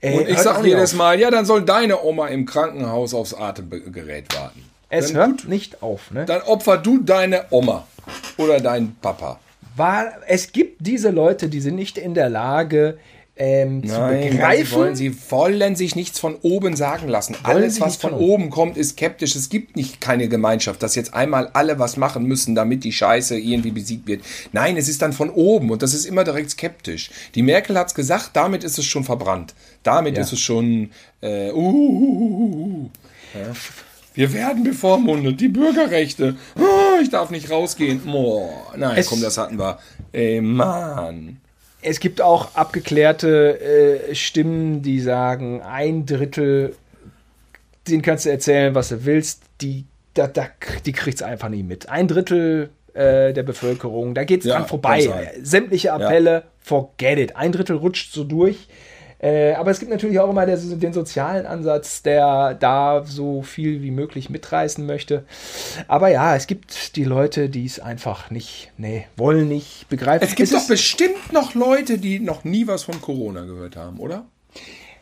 [0.00, 4.32] Äh, und ich sage jedes Mal, ja, dann soll deine Oma im Krankenhaus aufs Atemgerät
[4.32, 4.62] warten.
[4.90, 6.24] Es dann, hört nicht auf, ne?
[6.24, 7.88] Dann opfer du deine Oma
[8.36, 9.40] oder deinen Papa.
[9.74, 12.98] War, es gibt diese Leute, die sind nicht in der Lage,
[13.34, 14.66] ähm, Nein, zu begreifen.
[14.66, 17.34] Sie wollen, sie wollen sich nichts von oben sagen lassen.
[17.42, 19.34] Wollen Alles, was von, von oben kommt, ist skeptisch.
[19.36, 23.38] Es gibt nicht keine Gemeinschaft, dass jetzt einmal alle was machen müssen, damit die Scheiße
[23.38, 24.22] irgendwie besiegt wird.
[24.52, 27.10] Nein, es ist dann von oben und das ist immer direkt skeptisch.
[27.34, 29.54] Die Merkel hat es gesagt, damit ist es schon verbrannt.
[29.82, 30.22] Damit ja.
[30.22, 30.90] ist es schon.
[31.22, 32.90] Äh, uh, uh, uh,
[33.34, 33.52] ja.
[34.14, 36.36] Wir werden bevormundet, die Bürgerrechte.
[36.56, 38.02] Oh, ich darf nicht rausgehen.
[38.06, 39.78] Oh, nein, es komm, das hatten wir.
[40.12, 41.38] Ey, Mann.
[41.82, 46.76] Es gibt auch abgeklärte äh, Stimmen, die sagen, ein Drittel,
[47.88, 50.46] den kannst du erzählen, was du willst, die, da, da,
[50.86, 51.88] die kriegt es einfach nicht mit.
[51.88, 55.32] Ein Drittel äh, der Bevölkerung, da geht es ja, dran vorbei.
[55.42, 56.42] Sämtliche Appelle, ja.
[56.60, 57.36] forget it.
[57.36, 58.68] Ein Drittel rutscht so durch.
[59.22, 63.80] Äh, aber es gibt natürlich auch immer der, den sozialen Ansatz, der da so viel
[63.80, 65.24] wie möglich mitreißen möchte.
[65.86, 70.26] Aber ja, es gibt die Leute, die es einfach nicht, nee, wollen nicht begreifen.
[70.26, 74.00] Es gibt es doch bestimmt noch Leute, die noch nie was von Corona gehört haben,
[74.00, 74.24] oder?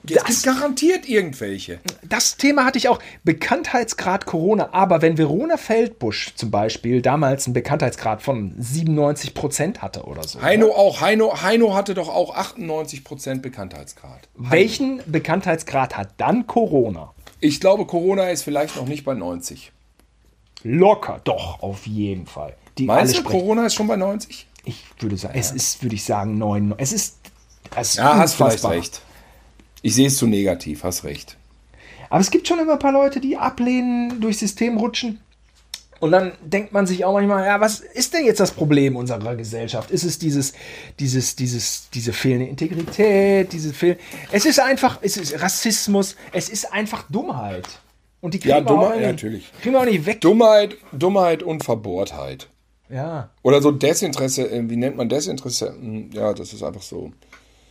[0.09, 1.79] Es gibt garantiert irgendwelche.
[2.03, 2.99] Das Thema hatte ich auch.
[3.25, 4.71] Bekanntheitsgrad Corona.
[4.73, 10.41] Aber wenn Verona Feldbusch zum Beispiel damals einen Bekanntheitsgrad von 97 Prozent hatte oder so.
[10.41, 10.75] Heino ja?
[10.75, 11.01] auch.
[11.01, 14.29] Heino, Heino hatte doch auch 98 Prozent Bekanntheitsgrad.
[14.39, 14.51] Heino.
[14.51, 17.13] Welchen Bekanntheitsgrad hat dann Corona?
[17.41, 19.73] Ich glaube, Corona ist vielleicht noch nicht bei 90.
[20.63, 22.55] Locker, doch, auf jeden Fall.
[22.77, 24.47] Die Meinst du, Corona ist schon bei 90?
[24.65, 25.41] Ich würde sagen, ja.
[25.41, 26.75] es ist, würde ich sagen, 9.
[26.77, 27.17] Es ist.
[27.77, 29.03] Es ja, hast vielleicht recht.
[29.83, 31.37] Ich sehe es zu negativ, hast recht.
[32.11, 35.21] Aber es gibt schon immer ein paar Leute, die ablehnen, durchs System rutschen.
[36.01, 39.37] Und dann denkt man sich auch manchmal, ja, was ist denn jetzt das Problem unserer
[39.37, 39.91] Gesellschaft?
[39.91, 40.55] Ist es dieses,
[40.99, 43.99] dieses, dieses, diese fehlende Integrität, diese fehl
[44.33, 47.69] Es ist einfach, es ist Rassismus, es ist einfach Dummheit.
[48.23, 49.53] Und die kriegen ja, Dummheit, wir auch nicht, natürlich.
[49.61, 50.23] kriegen wir auch nicht weg.
[50.23, 52.49] Dummheit, Dummheit und Verbohrtheit.
[52.89, 53.31] Ja.
[53.43, 55.75] Oder so Desinteresse, äh, wie nennt man Desinteresse?
[55.79, 57.13] Hm, ja, das ist einfach so.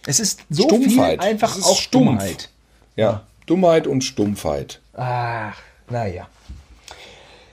[0.10, 1.22] Es ist so Stumpfheit.
[1.22, 2.06] viel einfach auch stumpf.
[2.06, 2.50] Dummheit.
[2.96, 4.80] Ja, Dummheit und Stumpfheit.
[4.94, 5.56] Ach,
[5.88, 6.28] naja.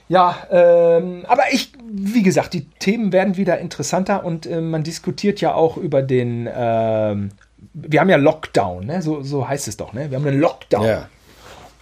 [0.09, 5.39] Ja, ähm, aber ich, wie gesagt, die Themen werden wieder interessanter und äh, man diskutiert
[5.39, 7.29] ja auch über den, ähm,
[7.73, 9.01] wir haben ja Lockdown, ne?
[9.03, 10.09] so, so heißt es doch, ne?
[10.09, 10.85] wir haben einen Lockdown.
[10.85, 11.09] Ja.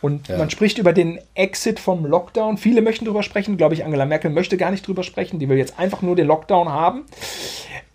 [0.05, 0.37] Und ja.
[0.37, 2.57] man spricht über den Exit vom Lockdown.
[2.57, 5.57] Viele möchten darüber sprechen, glaube ich, Angela Merkel möchte gar nicht drüber sprechen, die will
[5.57, 7.05] jetzt einfach nur den Lockdown haben.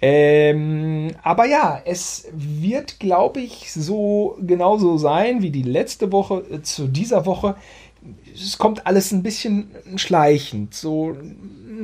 [0.02, 6.62] Ähm, aber ja, es wird, glaube ich, so genauso sein wie die letzte Woche äh,
[6.62, 7.54] zu dieser Woche.
[8.34, 10.74] Es kommt alles ein bisschen schleichend.
[10.74, 11.16] So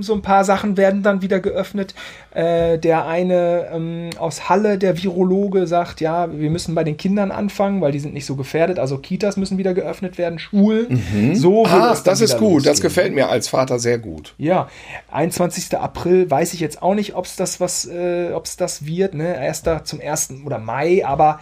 [0.01, 1.95] so ein paar Sachen werden dann wieder geöffnet.
[2.35, 7.31] Äh, der eine ähm, aus Halle, der Virologe, sagt, ja, wir müssen bei den Kindern
[7.31, 8.79] anfangen, weil die sind nicht so gefährdet.
[8.79, 11.03] Also Kitas müssen wieder geöffnet werden, Schulen.
[11.13, 11.35] Mhm.
[11.35, 12.47] So ah, das ist gut.
[12.57, 12.73] Losgehen.
[12.73, 14.35] Das gefällt mir als Vater sehr gut.
[14.39, 14.69] Ja,
[15.11, 15.77] 21.
[15.77, 19.15] April weiß ich jetzt auch nicht, ob es das was, äh, ob es das wird.
[19.15, 19.37] Ne?
[19.37, 20.35] Erster zum 1.
[20.45, 21.41] oder Mai, aber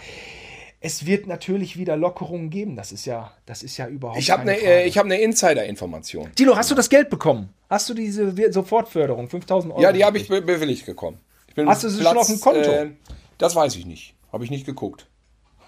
[0.84, 2.76] es wird natürlich wieder Lockerungen geben.
[2.76, 4.18] Das ist ja, das ist ja überhaupt.
[4.18, 6.34] Ich habe eine, äh, ich habe eine Insider-Information.
[6.34, 7.48] Tilo, hast du das Geld bekommen?
[7.70, 9.82] Hast du diese Sofortförderung, 5000 Euro?
[9.82, 11.18] Ja, die habe ich be bewilligt bekommen.
[11.56, 12.70] hast du sie schon auf dem Konto?
[12.70, 12.90] Äh,
[13.38, 14.14] das weiß ich nicht.
[14.30, 15.06] Habe ich nicht geguckt.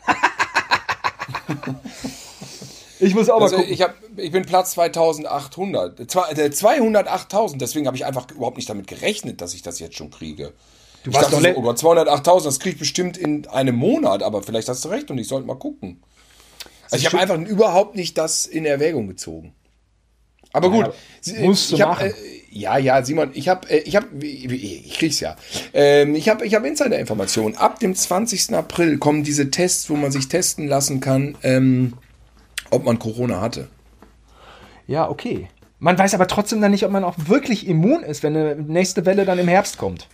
[3.01, 3.73] ich muss auch also, mal gucken.
[3.73, 5.99] Ich, hab, ich bin Platz 2800.
[5.99, 7.55] 208.000.
[7.55, 10.53] Äh, Deswegen habe ich einfach überhaupt nicht damit gerechnet, dass ich das jetzt schon kriege.
[11.07, 14.43] Du ich dachte so, oh Gott, 208.000, das kriege ich bestimmt in einem Monat, aber
[14.43, 16.03] vielleicht hast du recht und ich sollte mal gucken.
[16.91, 19.55] Also ich habe einfach überhaupt nicht das in Erwägung gezogen.
[20.53, 22.09] Aber gut, Ja, Sie- musst du hab, machen.
[22.11, 22.13] Äh,
[22.51, 25.37] ja, ja, Simon, ich habe, äh, ich habe, ich krieg's ja.
[25.75, 27.55] Ähm, ich habe, ich habe Insider-Informationen.
[27.55, 28.55] Ab dem 20.
[28.55, 31.93] April kommen diese Tests, wo man sich testen lassen kann, ähm,
[32.71, 33.69] ob man Corona hatte.
[34.89, 35.47] Ja, okay.
[35.79, 39.05] Man weiß aber trotzdem dann nicht, ob man auch wirklich immun ist, wenn eine nächste
[39.07, 40.09] Welle dann im Herbst kommt.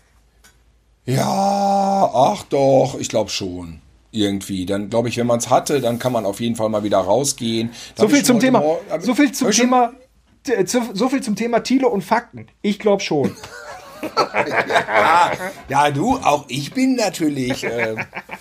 [1.04, 3.80] Ja, ach doch, ich glaube schon.
[4.12, 4.66] Irgendwie.
[4.66, 6.98] Dann glaube ich, wenn man es hatte, dann kann man auf jeden Fall mal wieder
[6.98, 7.70] rausgehen.
[7.96, 8.62] Da So viel zum Thema.
[9.00, 9.92] So viel zum hab ich schon- Thema.
[10.44, 12.46] t- zu- So viel zum Thema Thiele und Fakten.
[12.60, 13.34] Ich glaube schon.
[15.68, 17.94] Ja, du, auch ich bin natürlich äh,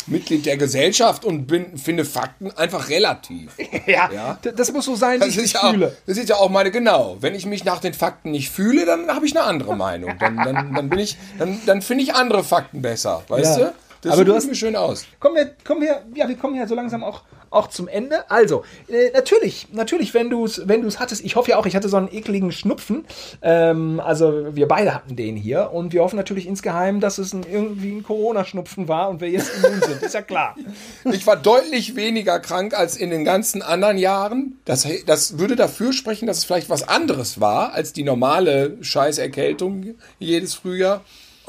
[0.07, 3.51] Mitglied der Gesellschaft und bin, finde Fakten einfach relativ.
[3.87, 4.37] ja, Ja.
[4.55, 5.95] das muss so sein, wie Das ich ja auch, fühle.
[6.05, 7.17] das ist ja auch meine, genau.
[7.19, 10.15] Wenn ich mich nach den Fakten nicht fühle, dann habe ich eine andere Meinung.
[10.19, 13.65] Dann, dann, dann bin ich, dann, dann finde ich andere Fakten besser, weißt Ja.
[13.67, 13.73] du?
[14.01, 15.05] Das Aber du hast- mir schön aus.
[15.19, 17.21] Kommen wir, kommen wir, ja, wir kommen ja so langsam auch,
[17.51, 18.29] auch zum Ende.
[18.31, 21.75] Also, äh, natürlich, natürlich, wenn du es wenn du's hattest, ich hoffe ja auch, ich
[21.75, 23.05] hatte so einen ekligen Schnupfen.
[23.41, 27.43] Ähm, also, wir beide hatten den hier und wir hoffen natürlich insgeheim, dass es ein,
[27.49, 30.01] irgendwie ein Corona-Schnupfen war und wir jetzt immun sind.
[30.01, 30.55] Ist ja klar.
[31.11, 34.57] Ich war deutlich weniger krank als in den ganzen anderen Jahren.
[34.65, 39.95] Das, das würde dafür sprechen, dass es vielleicht was anderes war als die normale Scheißerkältung
[40.19, 41.01] jedes Frühjahr.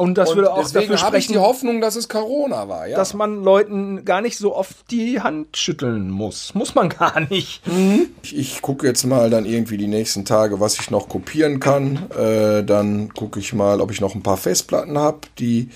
[0.03, 2.69] Und das Und würde auch deswegen dafür habe ich sprechen, die Hoffnung, dass es Corona
[2.69, 2.89] war.
[2.89, 2.97] Ja.
[2.97, 6.55] dass man Leuten gar nicht so oft die Hand schütteln muss.
[6.55, 7.63] Muss man gar nicht.
[8.25, 12.11] Ich, ich gucke jetzt mal dann irgendwie die nächsten Tage, was ich noch kopieren kann.
[12.19, 15.69] Äh, dann gucke ich mal, ob ich noch ein paar Festplatten habe, die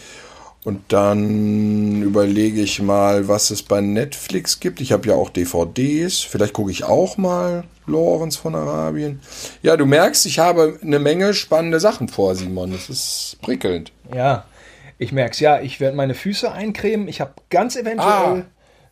[0.66, 4.80] und dann überlege ich mal, was es bei Netflix gibt.
[4.80, 6.22] Ich habe ja auch DVDs.
[6.22, 9.20] Vielleicht gucke ich auch mal Lorenz von Arabien.
[9.62, 12.72] Ja, du merkst, ich habe eine Menge spannende Sachen vor, Simon.
[12.72, 13.92] Das ist prickelnd.
[14.12, 14.44] Ja,
[14.98, 15.38] ich merk's.
[15.38, 17.06] Ja, ich werde meine Füße eincremen.
[17.06, 18.08] Ich habe ganz eventuell.
[18.08, 18.42] Ah,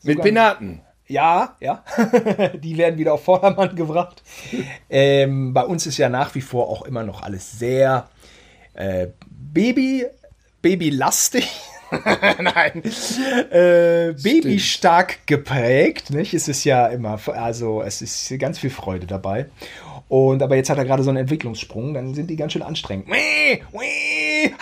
[0.05, 0.81] mit Penaten.
[1.09, 1.83] Ja, ja.
[2.55, 4.23] die werden wieder auf Vordermann gebracht.
[4.89, 8.09] Ähm, bei uns ist ja nach wie vor auch immer noch alles sehr
[8.75, 10.07] äh, Baby,
[10.65, 11.47] Babylastig.
[12.41, 12.83] Nein.
[13.51, 16.09] Äh, babystark geprägt.
[16.09, 16.33] Nicht?
[16.33, 19.45] Es ist ja immer, also es ist ganz viel Freude dabei.
[20.09, 23.09] Und aber jetzt hat er gerade so einen Entwicklungssprung, dann sind die ganz schön anstrengend.
[23.09, 24.55] Wii, wii,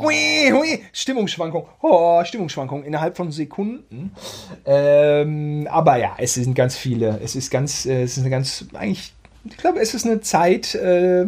[0.00, 0.84] wii, wii.
[0.92, 1.68] Stimmungsschwankung.
[1.82, 4.10] Oh, Stimmungsschwankung innerhalb von Sekunden.
[4.66, 7.20] Ähm, aber ja, es sind ganz viele.
[7.22, 9.12] Es ist ganz, äh, es ist eine ganz, eigentlich,
[9.44, 11.26] ich glaube, es ist eine Zeit, äh,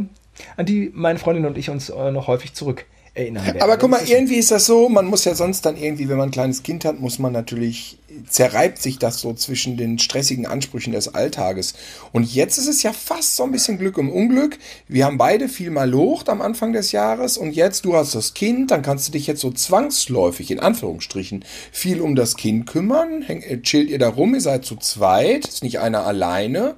[0.56, 3.62] an die meine Freundin und ich uns äh, noch häufig zurück erinnern werden.
[3.62, 6.28] Aber guck mal, irgendwie ist das so, man muss ja sonst dann irgendwie, wenn man
[6.28, 7.98] ein kleines Kind hat, muss man natürlich,
[8.28, 11.74] zerreibt sich das so zwischen den stressigen Ansprüchen des Alltages.
[12.12, 14.58] Und jetzt ist es ja fast so ein bisschen Glück im Unglück.
[14.88, 18.34] Wir haben beide viel mal locht am Anfang des Jahres und jetzt, du hast das
[18.34, 23.22] Kind, dann kannst du dich jetzt so zwangsläufig, in Anführungsstrichen, viel um das Kind kümmern.
[23.22, 26.74] Häng, äh, chillt ihr da rum, ihr seid zu zweit, ist nicht einer alleine.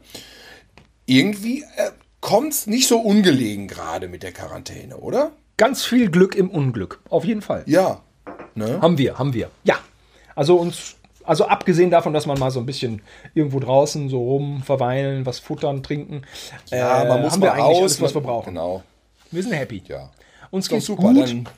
[1.06, 5.32] Irgendwie äh, kommt's nicht so ungelegen gerade mit der Quarantäne, oder?
[5.56, 7.00] Ganz viel Glück im Unglück.
[7.08, 7.62] Auf jeden Fall.
[7.66, 8.00] Ja.
[8.54, 8.80] Ne?
[8.80, 9.50] Haben wir, haben wir.
[9.64, 9.76] Ja.
[10.34, 13.02] Also uns, also abgesehen davon, dass man mal so ein bisschen
[13.34, 16.22] irgendwo draußen so rum verweilen, was futtern, trinken.
[16.70, 18.54] Ja, äh, man muss haben mal wir eigentlich raus, alles, was wir brauchen.
[18.54, 18.82] Genau.
[19.30, 19.82] Wir sind happy.
[19.88, 20.10] Ja.
[20.50, 21.02] Uns geht's super.
[21.12, 21.28] gut.
[21.28, 21.48] Dann,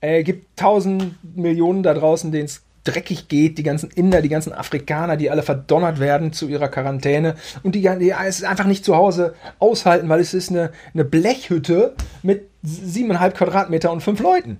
[0.00, 4.52] Äh, gibt tausend Millionen da draußen, denen es dreckig geht, die ganzen Inder, die ganzen
[4.52, 8.94] Afrikaner, die alle verdonnert werden zu ihrer Quarantäne und die, die es einfach nicht zu
[8.96, 14.58] Hause aushalten, weil es ist eine, eine Blechhütte mit siebeneinhalb Quadratmeter und fünf Leuten.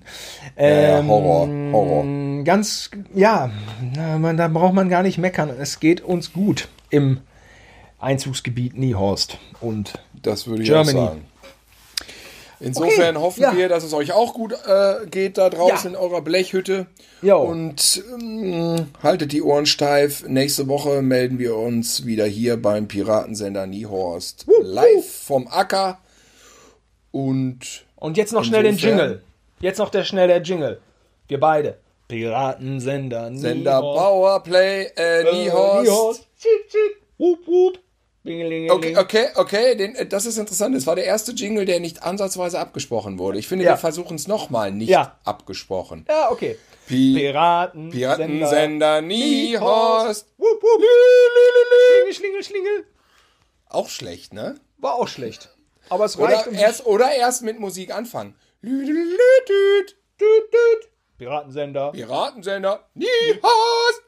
[0.58, 2.44] ja, Ähm, Horror, Horror.
[2.44, 3.50] Ganz, ja,
[4.18, 5.50] man, da braucht man gar nicht meckern.
[5.58, 7.20] Es geht uns gut im
[7.98, 10.98] Einzugsgebiet Niehorst und das würde ich Germany.
[10.98, 11.24] auch sagen.
[12.60, 13.56] Insofern Okay, hoffen ja.
[13.56, 15.98] wir, dass es euch auch gut äh, geht da draußen Ja.
[15.98, 16.86] in eurer Blechhütte.
[17.22, 17.38] Jo.
[17.42, 20.24] Und ähm, haltet die Ohren steif.
[20.26, 24.46] Nächste Woche melden wir uns wieder hier beim Piratensender Niehorst.
[24.62, 25.98] Live vom Acker.
[27.10, 29.22] Und Und jetzt noch schnell den Jingle.
[29.60, 30.80] Jetzt noch der schnell der Jingle.
[31.28, 31.78] Wir beide.
[32.08, 33.98] Piratensender, Sender Niehorst.
[33.98, 35.82] Powerplay, äh, Niehorst.
[35.84, 36.26] Niehorst.
[36.38, 37.02] Schick, schick.
[37.18, 37.78] Wup, wup.
[38.26, 40.74] Okay, okay, okay, den, äh, das ist interessant.
[40.74, 43.38] Das war der erste Jingle, der nicht ansatzweise abgesprochen wurde.
[43.38, 43.72] Ich finde, Ja.
[43.72, 45.18] wir versuchen es nochmal nicht Ja.
[45.24, 46.06] abgesprochen.
[46.08, 46.56] Ja, okay.
[46.86, 47.90] Pi Piraten.
[47.90, 50.26] Piratensender Niehorst.
[50.38, 52.86] Schlingel, schlingel, schlingel.
[53.68, 54.54] Auch schlecht, ne?
[54.78, 55.50] War auch schlecht.
[55.90, 58.34] Aber es reicht, Oder um erst, oder erst mit Musik anfangen.
[61.18, 61.92] Piratensender.
[61.92, 64.02] Piratensender Niehorst.